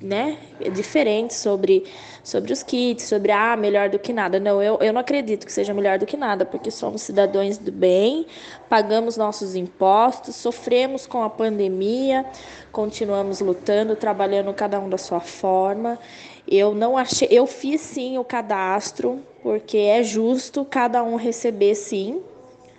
né, 0.02 0.38
diferentes 0.74 1.38
sobre 1.38 1.86
sobre 2.26 2.52
os 2.52 2.64
kits, 2.64 3.04
sobre 3.04 3.32
ah, 3.32 3.56
melhor 3.56 3.88
do 3.88 4.00
que 4.00 4.12
nada. 4.12 4.40
Não, 4.40 4.62
eu, 4.62 4.80
eu 4.82 4.92
não 4.92 5.00
acredito 5.00 5.46
que 5.46 5.54
seja 5.54 5.76
melhor 5.76 6.00
do 6.00 6.08
que 6.08 6.18
nada, 6.18 6.44
porque 6.44 6.72
somos 6.72 7.04
cidadãos 7.04 7.60
do 7.60 7.72
bem, 7.72 8.26
pagamos 8.68 9.16
nossos 9.16 9.56
impostos, 9.56 10.36
sofremos 10.36 11.06
com 11.06 11.22
a 11.22 11.30
pandemia, 11.30 12.26
continuamos 12.72 13.42
lutando, 13.42 13.96
trabalhando 13.96 14.52
cada 14.56 14.80
um 14.80 14.90
da 14.90 14.98
sua 14.98 15.20
forma. 15.20 16.00
Eu 16.48 16.74
não 16.74 16.98
achei, 16.98 17.28
eu 17.30 17.46
fiz 17.46 17.82
sim 17.82 18.18
o 18.18 18.24
cadastro, 18.24 19.22
porque 19.44 19.78
é 19.78 20.02
justo 20.02 20.66
cada 20.66 21.04
um 21.04 21.18
receber 21.18 21.76
sim, 21.76 22.24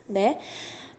né? 0.09 0.39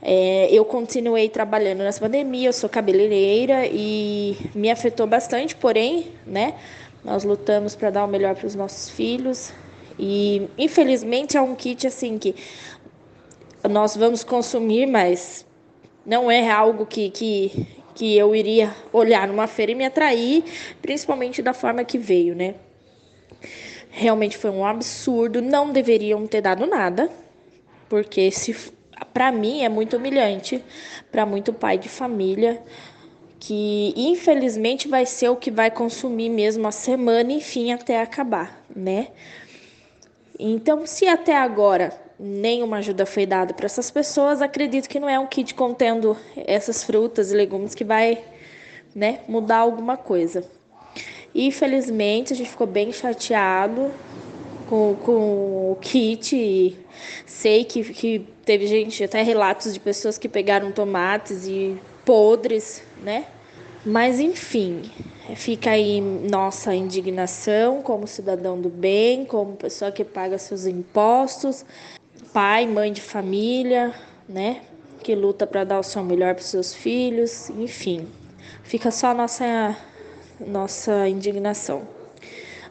É, 0.02 0.48
eu 0.52 0.64
continuei 0.64 1.28
trabalhando 1.28 1.80
nessa 1.80 2.00
pandemia, 2.00 2.48
eu 2.48 2.54
sou 2.54 2.70
cabeleireira 2.70 3.66
e 3.66 4.38
me 4.56 4.70
afetou 4.70 5.06
bastante, 5.06 5.56
porém, 5.56 6.14
né? 6.26 6.54
Nós 7.04 7.24
lutamos 7.24 7.76
para 7.76 7.90
dar 7.90 8.06
o 8.06 8.08
melhor 8.08 8.36
para 8.36 8.48
os 8.48 8.56
nossos 8.56 8.90
filhos 8.90 9.54
e 9.98 10.48
infelizmente 10.58 11.38
é 11.38 11.42
um 11.42 11.56
kit 11.56 11.88
assim 11.88 12.18
que 12.18 12.36
nós 13.68 13.96
vamos 13.96 14.24
consumir, 14.24 14.86
mas 14.86 15.46
não 16.06 16.30
é 16.30 16.50
algo 16.50 16.86
que, 16.86 17.10
que, 17.10 17.68
que 17.96 18.18
eu 18.18 18.36
iria 18.36 18.74
olhar 18.94 19.28
numa 19.28 19.48
feira 19.48 19.72
e 19.72 19.76
me 19.76 19.86
atrair, 19.86 20.44
principalmente 20.82 21.42
da 21.42 21.54
forma 21.54 21.84
que 21.84 21.98
veio, 21.98 22.36
né? 22.36 22.56
Realmente 23.90 24.38
foi 24.38 24.52
um 24.52 24.66
absurdo, 24.66 25.42
não 25.42 25.72
deveriam 25.72 26.26
ter 26.28 26.42
dado 26.42 26.66
nada, 26.66 27.10
porque 27.90 28.32
se 28.32 28.56
para 29.14 29.32
mim 29.32 29.64
é 29.64 29.70
muito 29.70 29.98
humilhante, 29.98 30.64
para 31.12 31.26
muito 31.26 31.52
pai 31.52 31.78
de 31.78 31.90
família 31.90 32.62
que 33.40 33.94
infelizmente 33.96 34.88
vai 34.88 35.06
ser 35.06 35.30
o 35.30 35.36
que 35.36 35.52
vai 35.52 35.70
consumir 35.70 36.30
mesmo 36.30 36.68
a 36.68 36.72
semana, 36.72 37.32
enfim, 37.32 37.72
até 37.72 38.02
acabar, 38.02 38.64
né? 38.76 39.10
Então, 40.40 40.86
se 40.86 41.08
até 41.08 41.36
agora 41.36 41.92
nenhuma 42.20 42.78
ajuda 42.78 43.06
foi 43.06 43.26
dada 43.26 43.54
para 43.54 43.66
essas 43.66 43.92
pessoas, 43.92 44.42
acredito 44.42 44.90
que 44.90 45.00
não 45.00 45.10
é 45.10 45.20
um 45.20 45.28
kit 45.28 45.54
contendo 45.54 46.18
essas 46.36 46.84
frutas 46.84 47.32
e 47.32 47.36
legumes 47.36 47.76
que 47.76 47.84
vai, 47.84 48.24
né, 48.96 49.20
mudar 49.28 49.58
alguma 49.58 49.98
coisa. 49.98 50.44
Infelizmente, 51.34 52.34
a 52.34 52.36
gente 52.36 52.50
ficou 52.50 52.66
bem 52.66 52.92
chateado 52.92 53.92
com, 54.68 54.96
com 54.96 55.72
o 55.72 55.78
kit. 55.80 56.36
E 56.36 56.78
sei 57.26 57.64
que, 57.64 57.84
que 57.94 58.28
teve 58.46 58.68
gente, 58.68 59.04
até 59.04 59.22
relatos 59.22 59.74
de 59.74 59.80
pessoas 59.80 60.18
que 60.18 60.28
pegaram 60.28 60.72
tomates 60.72 61.48
e 61.48 61.78
podres, 62.08 62.82
né? 63.04 63.26
Mas 63.86 64.22
enfim, 64.22 64.90
fica 65.36 65.72
aí 65.72 66.00
nossa 66.00 66.74
indignação 66.74 67.82
como 67.82 68.08
cidadão 68.08 68.60
do 68.60 68.70
bem, 68.70 69.26
como 69.26 69.58
pessoa 69.58 69.92
que 69.92 70.06
paga 70.06 70.38
seus 70.38 70.66
impostos, 70.66 71.66
pai, 72.32 72.66
mãe 72.66 72.94
de 72.94 73.02
família, 73.02 73.94
né? 74.28 74.62
Que 75.04 75.14
luta 75.14 75.46
para 75.46 75.66
dar 75.66 75.80
o 75.80 75.84
seu 75.84 76.02
melhor 76.02 76.34
para 76.34 76.44
seus 76.46 76.74
filhos, 76.74 77.50
enfim. 77.50 78.08
Fica 78.64 78.90
só 78.90 79.14
nossa 79.14 79.78
nossa 80.40 81.10
indignação. 81.10 81.82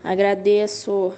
Agradeço 0.02 1.12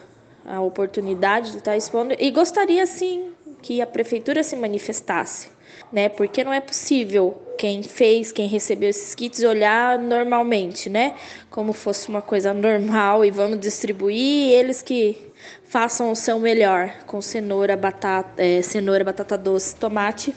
a 0.45 0.61
oportunidade 0.61 1.53
de 1.53 1.59
estar 1.59 1.77
expondo 1.77 2.17
e 2.19 2.33
gostaria 2.33 2.85
sim 2.85 3.33
que 3.63 3.81
a 3.81 3.87
prefeitura 3.87 4.43
se 4.43 4.57
manifestasse 4.57 5.57
né? 5.93 6.09
Porque 6.09 6.45
não 6.45 6.53
é 6.53 6.61
possível 6.61 7.43
quem 7.59 7.83
fez, 7.83 8.31
quem 8.31 8.47
recebeu 8.47 8.89
esses 8.89 9.15
kits 9.15 9.43
olhar 9.43 9.99
normalmente, 9.99 10.89
né? 10.89 11.17
Como 11.51 11.73
fosse 11.73 12.09
uma 12.09 12.23
coisa 12.23 12.55
normal 12.55 13.25
e 13.25 13.31
vamos 13.31 13.59
distribuir, 13.59 14.53
eles 14.53 14.81
que 14.81 15.19
façam 15.65 16.11
o 16.13 16.17
seu 16.17 16.39
melhor 16.39 16.93
com 17.07 17.21
cenoura, 17.21 17.77
batata, 17.77 18.43
é, 18.43 18.63
cenoura, 18.63 19.05
batata 19.05 19.37
doce, 19.37 19.75
tomate 19.75 20.35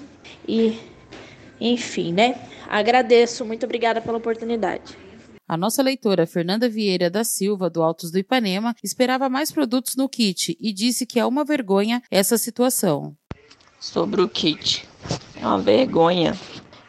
e 0.48 0.80
enfim, 1.60 2.12
né? 2.12 2.42
Agradeço, 2.68 3.46
muito 3.46 3.66
obrigada 3.66 4.02
pela 4.02 4.18
oportunidade. 4.18 4.98
A 5.48 5.58
nossa 5.58 5.84
leitora 5.84 6.26
Fernanda 6.26 6.70
Vieira 6.70 7.10
da 7.10 7.24
Silva, 7.24 7.70
do 7.70 7.84
Altos 7.84 8.10
do 8.10 8.18
Ipanema, 8.18 8.74
esperava 8.82 9.28
mais 9.28 9.52
produtos 9.52 9.96
no 9.96 10.08
kit 10.08 10.58
e 10.60 10.72
disse 10.72 11.06
que 11.06 11.20
é 11.20 11.26
uma 11.26 11.44
vergonha 11.44 12.02
essa 12.10 12.38
situação. 12.38 13.16
Sobre 13.80 14.22
o 14.22 14.30
kit. 14.30 14.88
É 15.42 15.46
uma 15.46 15.58
vergonha, 15.58 16.38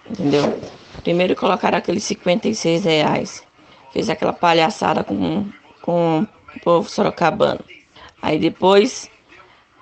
entendeu? 0.08 0.60
Primeiro 1.02 1.34
colocaram 1.34 1.78
aqueles 1.78 2.04
56 2.04 2.84
reais. 2.84 3.42
Fez 3.92 4.10
aquela 4.10 4.32
palhaçada 4.32 5.02
com, 5.02 5.48
com 5.80 6.26
o 6.54 6.60
povo 6.60 6.88
sorocabano. 6.88 7.64
Aí 8.20 8.38
depois 8.38 9.10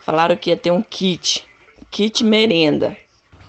falaram 0.00 0.36
que 0.36 0.50
ia 0.50 0.56
ter 0.56 0.70
um 0.70 0.82
kit. 0.82 1.44
Kit 1.90 2.22
merenda. 2.22 2.96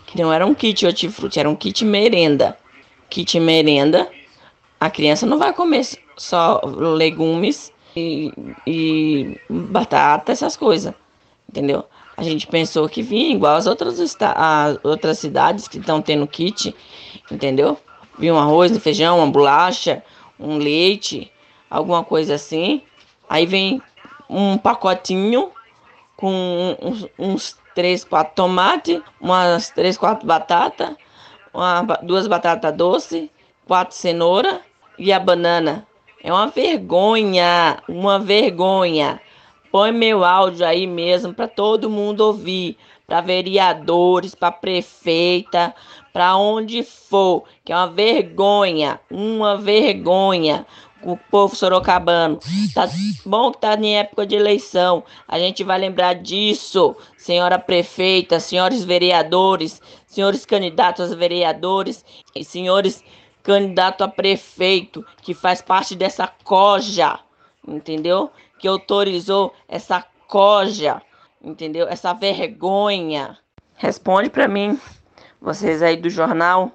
Que 0.07 0.19
não 0.19 0.33
era 0.33 0.45
um 0.45 0.55
kit 0.55 0.85
hortifruti, 0.85 1.39
era 1.39 1.49
um 1.49 1.55
kit 1.55 1.85
merenda. 1.85 2.57
Kit 3.09 3.39
merenda. 3.39 4.09
A 4.79 4.89
criança 4.89 5.27
não 5.27 5.37
vai 5.37 5.53
comer 5.53 5.85
só 6.17 6.59
legumes 6.65 7.71
e, 7.95 8.33
e 8.65 9.39
batata, 9.47 10.31
essas 10.31 10.57
coisas. 10.57 10.93
Entendeu? 11.47 11.85
A 12.21 12.23
gente 12.23 12.45
pensou 12.45 12.87
que 12.87 13.01
vinha 13.01 13.33
igual 13.33 13.55
as 13.55 13.65
outras, 13.65 13.99
as 14.21 14.77
outras 14.83 15.17
cidades 15.17 15.67
que 15.67 15.79
estão 15.79 15.99
tendo 16.03 16.27
kit, 16.27 16.75
entendeu? 17.31 17.75
Vinha 18.19 18.35
um 18.35 18.37
arroz, 18.37 18.71
um 18.71 18.79
feijão, 18.79 19.17
uma 19.17 19.25
bolacha, 19.25 20.03
um 20.39 20.59
leite, 20.59 21.31
alguma 21.67 22.03
coisa 22.03 22.35
assim. 22.35 22.83
Aí 23.27 23.47
vem 23.47 23.81
um 24.29 24.55
pacotinho 24.55 25.51
com 26.15 26.77
uns, 26.79 27.07
uns 27.17 27.57
3, 27.73 28.03
4 28.03 28.35
tomates, 28.35 29.01
umas 29.19 29.71
3, 29.71 29.97
4 29.97 30.27
batatas, 30.27 30.95
uma, 31.51 31.81
duas 32.03 32.27
batatas 32.27 32.77
doces, 32.77 33.31
quatro 33.65 33.95
cenoura 33.95 34.61
e 34.95 35.11
a 35.11 35.19
banana. 35.19 35.87
É 36.23 36.31
uma 36.31 36.49
vergonha, 36.49 37.81
uma 37.87 38.19
vergonha. 38.19 39.19
Põe 39.71 39.91
meu 39.91 40.23
áudio 40.23 40.65
aí 40.65 40.85
mesmo 40.85 41.33
para 41.33 41.47
todo 41.47 41.89
mundo 41.89 42.21
ouvir, 42.21 42.77
para 43.07 43.21
vereadores, 43.21 44.35
para 44.35 44.51
prefeita, 44.51 45.73
para 46.11 46.35
onde 46.35 46.83
for, 46.83 47.43
que 47.63 47.71
é 47.71 47.75
uma 47.75 47.87
vergonha, 47.87 48.99
uma 49.09 49.57
vergonha 49.57 50.65
o 51.03 51.17
povo 51.17 51.55
sorocabano. 51.55 52.39
Tá 52.73 52.87
bom 53.25 53.51
que 53.51 53.59
tá 53.59 53.75
em 53.75 53.97
época 53.97 54.25
de 54.25 54.35
eleição. 54.35 55.03
A 55.27 55.39
gente 55.39 55.63
vai 55.63 55.79
lembrar 55.79 56.13
disso, 56.13 56.95
senhora 57.17 57.57
prefeita, 57.57 58.39
senhores 58.39 58.83
vereadores, 58.83 59.81
senhores 60.05 60.45
candidatos 60.45 61.11
a 61.11 61.15
vereadores 61.15 62.05
e 62.35 62.43
senhores 62.43 63.03
candidatos 63.43 64.05
a 64.05 64.09
prefeito, 64.09 65.05
que 65.21 65.33
faz 65.33 65.61
parte 65.61 65.95
dessa 65.95 66.27
coja, 66.43 67.19
entendeu? 67.67 68.29
Que 68.61 68.67
autorizou 68.67 69.53
essa 69.67 70.05
coja, 70.27 71.01
entendeu? 71.43 71.87
Essa 71.87 72.13
vergonha. 72.13 73.37
Responde 73.75 74.29
para 74.29 74.47
mim, 74.47 74.79
vocês 75.41 75.81
aí 75.81 75.97
do 75.97 76.09
jornal, 76.09 76.71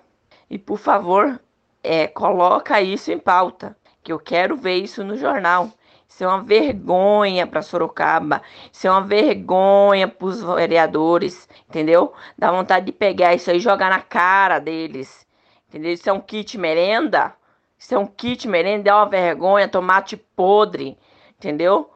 e 0.51 0.59
por 0.59 0.79
favor, 0.79 1.41
é, 1.83 2.09
coloca 2.09 2.83
isso 2.83 3.13
em 3.13 3.19
pauta 3.19 3.77
que 4.03 4.13
eu 4.13 4.19
quero 4.19 4.57
ver 4.57 4.77
isso 4.77 5.05
no 5.05 5.17
jornal. 5.17 5.71
Isso 6.09 6.25
é 6.25 6.27
uma 6.27 6.43
vergonha 6.43 7.47
para 7.47 7.63
Sorocaba. 7.63 8.43
Isso 8.73 8.87
é 8.87 8.91
uma 8.91 9.03
vergonha 9.03 10.09
para 10.09 10.27
os 10.27 10.43
vereadores, 10.43 11.49
entendeu? 11.69 12.13
Dá 12.37 12.51
vontade 12.51 12.87
de 12.87 12.93
pegar 12.93 13.35
isso 13.35 13.51
aí 13.51 13.59
e 13.59 13.61
jogar 13.61 13.91
na 13.91 14.01
cara 14.01 14.59
deles. 14.59 15.27
Entendeu? 15.69 15.93
Isso 15.93 16.09
é 16.09 16.13
um 16.13 16.21
kit 16.21 16.59
merenda. 16.59 17.35
Isso 17.79 17.95
é 17.95 17.99
um 17.99 18.07
kit 18.07 18.49
merenda, 18.49 18.91
é 18.91 18.95
uma 18.95 19.09
vergonha, 19.09 19.69
tomate 19.69 20.17
podre, 20.17 20.97
entendeu? 21.39 21.89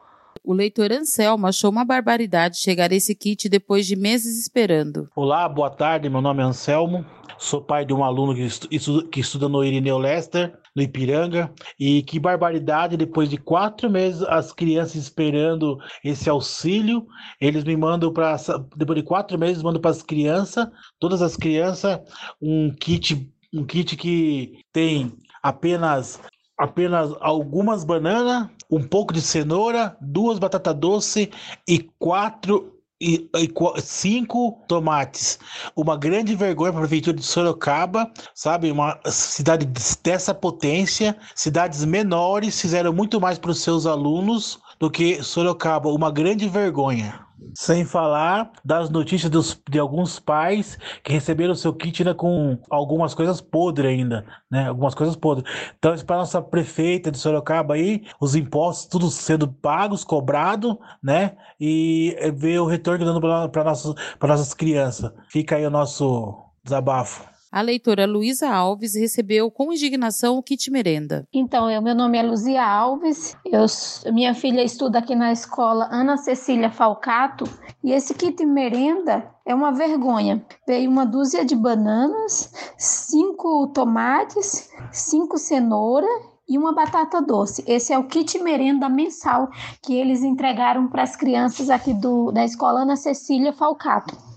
O 0.43 0.53
leitor 0.53 0.91
Anselmo 0.91 1.45
achou 1.45 1.69
uma 1.69 1.85
barbaridade 1.85 2.57
chegar 2.57 2.91
esse 2.91 3.13
kit 3.13 3.47
depois 3.47 3.85
de 3.85 3.95
meses 3.95 4.39
esperando. 4.39 5.07
Olá, 5.15 5.47
boa 5.47 5.69
tarde. 5.69 6.09
Meu 6.09 6.21
nome 6.21 6.41
é 6.41 6.45
Anselmo. 6.45 7.05
Sou 7.37 7.61
pai 7.61 7.85
de 7.85 7.93
um 7.93 8.03
aluno 8.03 8.33
que, 8.33 8.41
estuda, 8.71 9.07
que 9.07 9.19
estuda 9.19 9.47
no 9.47 9.63
Irineu 9.63 9.97
Lester 9.97 10.57
no 10.75 10.81
Ipiranga. 10.81 11.53
E 11.79 12.01
que 12.03 12.19
barbaridade, 12.19 12.97
depois 12.97 13.29
de 13.29 13.37
quatro 13.37 13.89
meses, 13.89 14.23
as 14.23 14.51
crianças 14.51 14.95
esperando 14.95 15.77
esse 16.03 16.29
auxílio, 16.29 17.05
eles 17.39 17.63
me 17.63 17.75
mandam 17.77 18.11
para. 18.11 18.37
Depois 18.75 18.97
de 18.97 19.05
quatro 19.05 19.37
meses, 19.37 19.61
mandam 19.61 19.81
para 19.81 19.91
as 19.91 20.01
crianças, 20.01 20.67
todas 20.99 21.21
as 21.21 21.35
crianças, 21.35 21.99
um 22.41 22.73
kit, 22.73 23.31
um 23.53 23.63
kit 23.63 23.95
que 23.95 24.59
tem 24.71 25.13
apenas 25.43 26.19
apenas 26.61 27.11
algumas 27.19 27.83
bananas, 27.83 28.47
um 28.69 28.83
pouco 28.83 29.11
de 29.11 29.19
cenoura, 29.19 29.97
duas 29.99 30.37
batatas 30.37 30.75
doce 30.75 31.31
e 31.67 31.79
quatro 31.97 32.71
e, 33.01 33.27
e, 33.35 33.81
cinco 33.81 34.63
tomates. 34.67 35.39
Uma 35.75 35.97
grande 35.97 36.35
vergonha 36.35 36.71
para 36.71 36.81
a 36.81 36.83
prefeitura 36.83 37.17
de 37.17 37.23
Sorocaba, 37.23 38.11
sabe? 38.35 38.71
Uma 38.71 38.99
cidade 39.05 39.65
dessa 40.03 40.35
potência, 40.35 41.17
cidades 41.33 41.83
menores 41.83 42.61
fizeram 42.61 42.93
muito 42.93 43.19
mais 43.19 43.39
para 43.39 43.49
os 43.49 43.63
seus 43.63 43.87
alunos 43.87 44.59
do 44.79 44.89
que 44.89 45.23
Sorocaba. 45.23 45.89
Uma 45.89 46.11
grande 46.11 46.47
vergonha. 46.47 47.25
Sem 47.53 47.85
falar 47.85 48.51
das 48.63 48.89
notícias 48.89 49.29
dos, 49.29 49.61
de 49.69 49.79
alguns 49.79 50.19
pais 50.19 50.77
que 51.03 51.11
receberam 51.11 51.55
seu 51.55 51.73
kit 51.73 52.01
ainda 52.01 52.13
com 52.13 52.57
algumas 52.69 53.13
coisas 53.13 53.41
podres 53.41 53.89
ainda, 53.89 54.25
né? 54.49 54.67
Algumas 54.67 54.93
coisas 54.93 55.15
podres. 55.15 55.51
Então, 55.77 55.95
para 56.05 56.17
nossa 56.17 56.41
prefeita 56.41 57.11
de 57.11 57.17
Sorocaba 57.17 57.73
aí, 57.73 58.03
os 58.19 58.35
impostos 58.35 58.85
tudo 58.87 59.09
sendo 59.09 59.47
pagos, 59.47 60.03
cobrado, 60.03 60.79
né? 61.01 61.35
E 61.59 62.15
ver 62.35 62.59
o 62.59 62.65
retorno 62.65 63.05
dando 63.05 63.21
para 63.49 63.63
nossas, 63.63 63.95
nossas 64.21 64.53
crianças. 64.53 65.11
Fica 65.27 65.55
aí 65.55 65.65
o 65.65 65.71
nosso 65.71 66.37
desabafo. 66.63 67.30
A 67.51 67.59
leitora 67.59 68.07
Luísa 68.07 68.49
Alves 68.49 68.95
recebeu 68.95 69.51
com 69.51 69.73
indignação 69.73 70.37
o 70.37 70.41
kit 70.41 70.71
merenda. 70.71 71.27
Então, 71.33 71.69
eu, 71.69 71.81
meu 71.81 71.93
nome 71.93 72.17
é 72.17 72.23
Luzia 72.23 72.65
Alves, 72.65 73.35
eu, 73.45 73.65
minha 74.13 74.33
filha 74.33 74.63
estuda 74.63 74.99
aqui 74.99 75.13
na 75.13 75.33
escola 75.33 75.89
Ana 75.91 76.15
Cecília 76.15 76.71
Falcato 76.71 77.43
e 77.83 77.91
esse 77.91 78.13
kit 78.13 78.45
merenda 78.45 79.29
é 79.45 79.53
uma 79.53 79.69
vergonha. 79.73 80.45
Veio 80.65 80.89
uma 80.89 81.05
dúzia 81.05 81.43
de 81.43 81.53
bananas, 81.53 82.53
cinco 82.77 83.67
tomates, 83.73 84.69
cinco 84.89 85.37
cenoura 85.37 86.07
e 86.47 86.57
uma 86.57 86.73
batata 86.73 87.21
doce. 87.21 87.65
Esse 87.67 87.91
é 87.91 87.99
o 87.99 88.07
kit 88.07 88.39
merenda 88.39 88.87
mensal 88.87 89.49
que 89.83 89.93
eles 89.93 90.23
entregaram 90.23 90.87
para 90.87 91.03
as 91.03 91.17
crianças 91.17 91.69
aqui 91.69 91.93
do, 91.93 92.31
da 92.31 92.45
escola 92.45 92.83
Ana 92.83 92.95
Cecília 92.95 93.51
Falcato. 93.51 94.30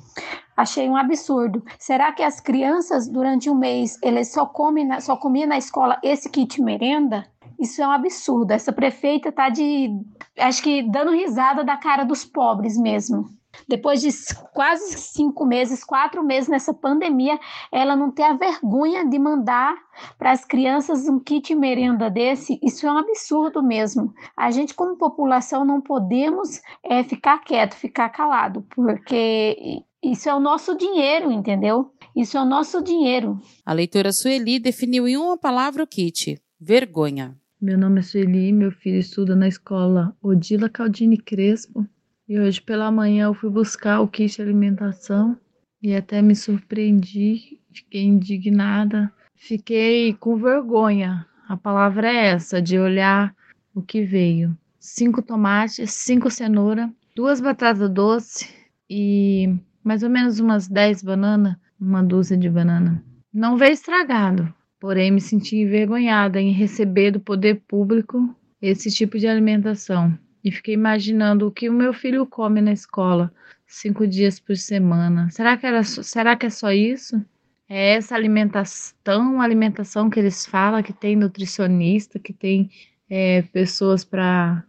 Achei 0.57 0.89
um 0.89 0.97
absurdo. 0.97 1.65
Será 1.79 2.13
que 2.13 2.23
as 2.23 2.41
crianças, 2.41 3.09
durante 3.09 3.51
um 3.51 3.55
mês, 3.55 3.99
eles 4.03 4.33
só 4.33 4.47
comem, 4.47 4.87
na, 4.87 5.01
só 5.01 5.17
comiam 5.17 5.49
na 5.49 5.59
escola 5.59 5.99
esse 6.03 6.29
kit 6.29 6.61
merenda? 6.63 7.27
Isso 7.59 7.83
é 7.83 7.87
um 7.87 7.91
absurdo. 7.91 8.53
Essa 8.53 8.73
prefeita 8.73 9.33
tá 9.33 9.49
de, 9.49 9.91
acho 10.39 10.63
que 10.63 10.83
dando 10.83 11.13
risada 11.13 11.65
da 11.65 11.77
cara 11.77 12.05
dos 12.05 12.25
pobres 12.25 12.77
mesmo. 12.77 13.27
Depois 13.69 14.01
de 14.01 14.11
quase 14.53 14.99
cinco 14.99 15.45
meses, 15.47 15.85
quatro 15.85 16.25
meses 16.25 16.49
nessa 16.49 16.75
pandemia, 16.75 17.39
ela 17.71 17.97
não 17.97 18.11
tem 18.11 18.27
a 18.27 18.35
vergonha 18.35 19.07
de 19.09 19.19
mandar 19.19 19.77
para 20.19 20.33
as 20.33 20.45
crianças 20.45 21.09
um 21.09 21.21
kit 21.21 21.55
merenda 21.55 22.11
desse, 22.11 22.59
isso 22.63 22.87
é 22.87 22.93
um 22.93 22.99
absurdo 22.99 23.63
mesmo. 23.63 24.13
A 24.37 24.51
gente, 24.51 24.75
como 24.75 24.97
população, 24.97 25.65
não 25.65 25.81
podemos 25.81 26.61
é, 26.83 27.05
ficar 27.05 27.39
quieto, 27.39 27.75
ficar 27.75 28.09
calado, 28.09 28.67
porque 28.75 29.85
isso 30.05 30.29
é 30.29 30.35
o 30.35 30.41
nosso 30.41 30.77
dinheiro, 30.77 31.31
entendeu? 31.33 31.93
Isso 32.15 32.37
é 32.37 32.43
o 32.43 32.45
nosso 32.45 32.83
dinheiro. 32.83 33.41
A 33.65 33.73
leitora 33.73 34.13
Sueli 34.13 34.59
definiu 34.59 35.09
em 35.09 35.17
uma 35.17 35.37
palavra 35.37 35.83
o 35.83 35.87
kit: 35.87 36.41
vergonha. 36.61 37.37
Meu 37.61 37.79
nome 37.79 38.01
é 38.01 38.03
Sueli, 38.03 38.53
meu 38.53 38.71
filho 38.71 38.99
estuda 38.99 39.35
na 39.35 39.49
escola 39.49 40.15
Odila 40.23 40.69
Caldini 40.69 41.17
Crespo. 41.17 41.87
E 42.29 42.39
hoje 42.39 42.61
pela 42.61 42.91
manhã 42.91 43.27
eu 43.27 43.35
fui 43.35 43.51
buscar 43.51 44.01
o 44.01 44.09
kit 44.09 44.41
alimentação 44.41 45.37
e 45.83 45.95
até 45.95 46.23
me 46.23 46.35
surpreendi, 46.35 47.61
fiquei 47.73 48.05
indignada, 48.05 49.13
fiquei 49.35 50.15
com 50.15 50.37
vergonha. 50.37 51.27
A 51.49 51.57
palavra 51.57 52.11
é 52.11 52.27
essa, 52.29 52.63
de 52.63 52.79
olhar 52.79 53.35
o 53.75 53.83
que 53.83 54.03
veio. 54.03 54.57
Cinco 54.79 55.21
tomates, 55.21 55.91
cinco 55.93 56.31
cenoura, 56.31 56.91
duas 57.15 57.41
batatas 57.41 57.91
doces 57.91 58.49
e 58.89 59.55
mais 59.85 60.03
ou 60.03 60.09
menos 60.09 60.41
umas 60.41 60.67
10 60.67 61.03
bananas, 61.03 61.57
uma 61.79 62.03
dúzia 62.03 62.37
de 62.37 62.49
banana. 62.49 63.05
Não 63.33 63.57
veio 63.59 63.73
estragado, 63.73 64.53
porém 64.81 65.11
me 65.11 65.21
senti 65.21 65.57
envergonhada 65.57 66.41
em 66.41 66.51
receber 66.51 67.11
do 67.11 67.21
poder 67.21 67.63
público 67.69 68.35
esse 68.61 68.91
tipo 68.91 69.19
de 69.19 69.29
alimentação. 69.29 70.19
E 70.43 70.51
fiquei 70.51 70.75
imaginando 70.75 71.47
o 71.47 71.51
que 71.51 71.69
o 71.69 71.73
meu 71.73 71.93
filho 71.93 72.27
come 72.27 72.61
na 72.61 72.73
escola, 72.73 73.33
cinco 73.67 74.07
dias 74.07 74.41
por 74.41 74.57
semana. 74.57 75.29
Será 75.31 75.57
que, 75.57 75.67
era, 75.67 75.83
será 75.83 76.37
que 76.37 76.47
é 76.47 76.51
só 76.51 76.71
isso? 76.71 77.23
É 77.69 77.95
essa 77.95 78.15
alimentação, 78.15 79.41
alimentação 79.41 80.11
que 80.11 80.21
eles 80.21 80.45
falam, 80.45 80.83
que 80.83 80.93
tem 80.93 81.17
nutricionista, 81.17 82.19
que 82.19 82.33
tem 82.33 82.71
é, 83.09 83.43
pessoas 83.43 84.05
para 84.05 84.65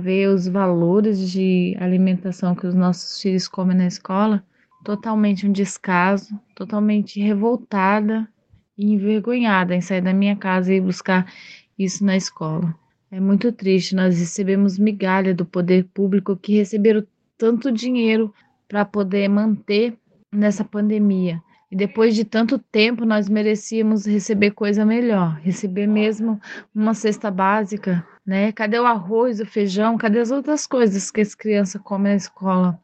ver 0.00 0.28
os 0.28 0.46
valores 0.46 1.30
de 1.30 1.76
alimentação 1.80 2.54
que 2.54 2.66
os 2.66 2.74
nossos 2.74 3.20
filhos 3.20 3.48
comem 3.48 3.76
na 3.76 3.86
escola? 3.86 4.44
Totalmente 4.86 5.44
um 5.44 5.50
descaso, 5.50 6.38
totalmente 6.54 7.20
revoltada 7.20 8.28
e 8.78 8.92
envergonhada 8.92 9.74
em 9.74 9.80
sair 9.80 10.00
da 10.00 10.12
minha 10.12 10.36
casa 10.36 10.72
e 10.72 10.80
buscar 10.80 11.26
isso 11.76 12.04
na 12.04 12.16
escola. 12.16 12.72
É 13.10 13.18
muito 13.18 13.50
triste, 13.50 13.96
nós 13.96 14.16
recebemos 14.16 14.78
migalha 14.78 15.34
do 15.34 15.44
poder 15.44 15.88
público 15.92 16.36
que 16.36 16.54
receberam 16.56 17.04
tanto 17.36 17.72
dinheiro 17.72 18.32
para 18.68 18.84
poder 18.84 19.26
manter 19.28 19.98
nessa 20.32 20.64
pandemia. 20.64 21.42
E 21.68 21.74
depois 21.74 22.14
de 22.14 22.24
tanto 22.24 22.56
tempo, 22.56 23.04
nós 23.04 23.28
merecíamos 23.28 24.06
receber 24.06 24.52
coisa 24.52 24.86
melhor, 24.86 25.40
receber 25.42 25.88
mesmo 25.88 26.40
uma 26.72 26.94
cesta 26.94 27.28
básica, 27.28 28.06
né? 28.24 28.52
Cadê 28.52 28.78
o 28.78 28.86
arroz, 28.86 29.40
o 29.40 29.46
feijão, 29.46 29.98
cadê 29.98 30.20
as 30.20 30.30
outras 30.30 30.64
coisas 30.64 31.10
que 31.10 31.20
as 31.20 31.34
crianças 31.34 31.82
comem 31.82 32.12
na 32.12 32.16
escola? 32.16 32.80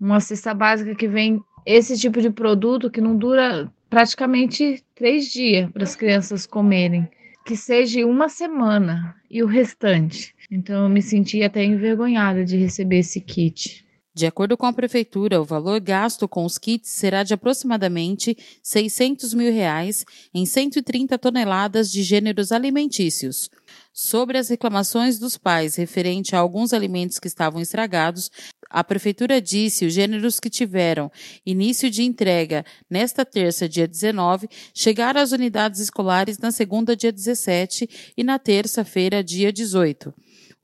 Uma 0.00 0.20
cesta 0.20 0.52
básica 0.54 0.94
que 0.94 1.08
vem 1.08 1.42
esse 1.64 1.98
tipo 1.98 2.20
de 2.20 2.30
produto 2.30 2.90
que 2.90 3.00
não 3.00 3.16
dura 3.16 3.70
praticamente 3.90 4.84
três 4.94 5.30
dias 5.30 5.70
para 5.70 5.82
as 5.82 5.96
crianças 5.96 6.46
comerem, 6.46 7.08
que 7.44 7.56
seja 7.56 8.06
uma 8.06 8.28
semana 8.28 9.14
e 9.30 9.42
o 9.42 9.46
restante. 9.46 10.34
Então 10.50 10.84
eu 10.84 10.88
me 10.88 11.02
senti 11.02 11.42
até 11.42 11.64
envergonhada 11.64 12.44
de 12.44 12.56
receber 12.56 12.98
esse 12.98 13.20
kit. 13.20 13.84
De 14.16 14.24
acordo 14.24 14.56
com 14.56 14.64
a 14.64 14.72
prefeitura, 14.72 15.42
o 15.42 15.44
valor 15.44 15.78
gasto 15.78 16.26
com 16.26 16.46
os 16.46 16.56
kits 16.56 16.88
será 16.88 17.22
de 17.22 17.34
aproximadamente 17.34 18.34
600 18.62 19.34
mil 19.34 19.52
reais 19.52 20.06
em 20.32 20.46
130 20.46 21.18
toneladas 21.18 21.92
de 21.92 22.02
gêneros 22.02 22.50
alimentícios. 22.50 23.50
Sobre 23.98 24.36
as 24.36 24.50
reclamações 24.50 25.18
dos 25.18 25.38
pais 25.38 25.74
referente 25.74 26.36
a 26.36 26.38
alguns 26.38 26.74
alimentos 26.74 27.18
que 27.18 27.28
estavam 27.28 27.62
estragados, 27.62 28.30
a 28.68 28.84
prefeitura 28.84 29.40
disse 29.40 29.86
os 29.86 29.94
gêneros 29.94 30.38
que 30.38 30.50
tiveram 30.50 31.10
início 31.46 31.90
de 31.90 32.02
entrega 32.02 32.62
nesta 32.90 33.24
terça, 33.24 33.66
dia 33.66 33.88
19, 33.88 34.50
chegaram 34.74 35.18
às 35.18 35.32
unidades 35.32 35.80
escolares 35.80 36.36
na 36.36 36.50
segunda, 36.50 36.94
dia 36.94 37.10
17 37.10 38.12
e 38.14 38.22
na 38.22 38.38
terça-feira, 38.38 39.24
dia 39.24 39.50
18. 39.50 40.12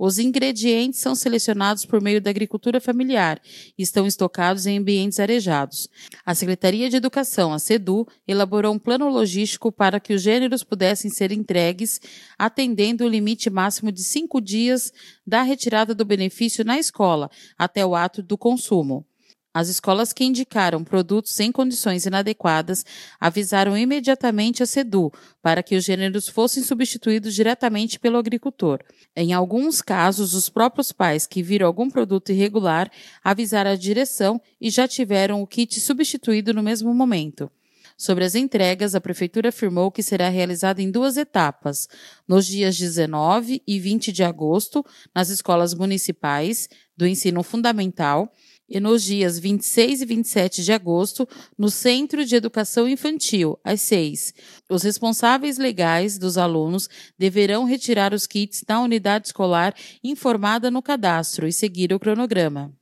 Os 0.04 0.18
ingredientes 0.18 0.98
são 0.98 1.14
selecionados 1.14 1.86
por 1.86 2.00
meio 2.00 2.20
da 2.20 2.28
agricultura 2.28 2.80
familiar 2.80 3.40
e 3.78 3.84
estão 3.84 4.04
estocados 4.04 4.66
em 4.66 4.78
ambientes 4.78 5.20
arejados. 5.20 5.88
A 6.26 6.34
Secretaria 6.34 6.90
de 6.90 6.96
Educação, 6.96 7.52
a 7.52 7.58
SEDU, 7.60 8.04
elaborou 8.26 8.74
um 8.74 8.80
plano 8.80 9.08
logístico 9.08 9.70
para 9.70 10.00
que 10.00 10.12
os 10.12 10.20
gêneros 10.20 10.64
pudessem 10.64 11.08
ser 11.08 11.30
entregues, 11.30 12.00
atendendo 12.36 13.04
o 13.04 13.08
limite 13.08 13.48
máximo 13.48 13.92
de 13.92 14.02
cinco 14.02 14.40
dias 14.40 14.92
da 15.24 15.42
retirada 15.42 15.94
do 15.94 16.04
benefício 16.04 16.64
na 16.64 16.80
escola 16.80 17.30
até 17.56 17.86
o 17.86 17.94
ato 17.94 18.24
do 18.24 18.36
consumo. 18.36 19.06
As 19.54 19.68
escolas 19.68 20.14
que 20.14 20.24
indicaram 20.24 20.82
produtos 20.82 21.38
em 21.38 21.52
condições 21.52 22.06
inadequadas 22.06 22.86
avisaram 23.20 23.76
imediatamente 23.76 24.62
a 24.62 24.66
SEDU 24.66 25.12
para 25.42 25.62
que 25.62 25.76
os 25.76 25.84
gêneros 25.84 26.26
fossem 26.26 26.62
substituídos 26.62 27.34
diretamente 27.34 28.00
pelo 28.00 28.16
agricultor. 28.16 28.80
Em 29.14 29.34
alguns 29.34 29.82
casos, 29.82 30.32
os 30.32 30.48
próprios 30.48 30.90
pais 30.90 31.26
que 31.26 31.42
viram 31.42 31.66
algum 31.66 31.90
produto 31.90 32.32
irregular 32.32 32.90
avisaram 33.22 33.72
a 33.72 33.76
direção 33.76 34.40
e 34.58 34.70
já 34.70 34.88
tiveram 34.88 35.42
o 35.42 35.46
kit 35.46 35.78
substituído 35.80 36.54
no 36.54 36.62
mesmo 36.62 36.94
momento. 36.94 37.50
Sobre 37.94 38.24
as 38.24 38.34
entregas, 38.34 38.94
a 38.94 39.00
Prefeitura 39.00 39.50
afirmou 39.50 39.92
que 39.92 40.02
será 40.02 40.30
realizada 40.30 40.80
em 40.80 40.90
duas 40.90 41.18
etapas, 41.18 41.88
nos 42.26 42.46
dias 42.46 42.76
19 42.76 43.62
e 43.66 43.78
20 43.78 44.10
de 44.10 44.24
agosto, 44.24 44.84
nas 45.14 45.28
escolas 45.28 45.74
municipais 45.74 46.68
do 46.96 47.06
ensino 47.06 47.42
fundamental 47.42 48.32
e 48.72 48.80
nos 48.80 49.02
dias 49.02 49.38
26 49.38 50.00
e 50.00 50.06
27 50.06 50.64
de 50.64 50.72
agosto 50.72 51.28
no 51.58 51.70
Centro 51.70 52.24
de 52.24 52.34
Educação 52.34 52.88
Infantil, 52.88 53.58
às 53.62 53.82
6. 53.82 54.32
Os 54.70 54.82
responsáveis 54.82 55.58
legais 55.58 56.16
dos 56.16 56.38
alunos 56.38 56.88
deverão 57.18 57.64
retirar 57.64 58.14
os 58.14 58.26
kits 58.26 58.64
da 58.66 58.80
unidade 58.80 59.26
escolar 59.26 59.74
informada 60.02 60.70
no 60.70 60.80
cadastro 60.80 61.46
e 61.46 61.52
seguir 61.52 61.92
o 61.92 62.00
cronograma. 62.00 62.72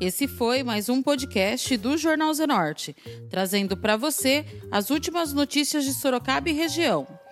Esse 0.00 0.28
foi 0.28 0.62
mais 0.62 0.88
um 0.88 1.02
podcast 1.02 1.76
do 1.76 1.96
Jornal 1.96 2.32
Zenorte, 2.34 2.94
trazendo 3.28 3.76
para 3.76 3.96
você 3.96 4.44
as 4.70 4.90
últimas 4.90 5.32
notícias 5.32 5.84
de 5.84 5.92
Sorocaba 5.92 6.48
e 6.48 6.52
região. 6.52 7.04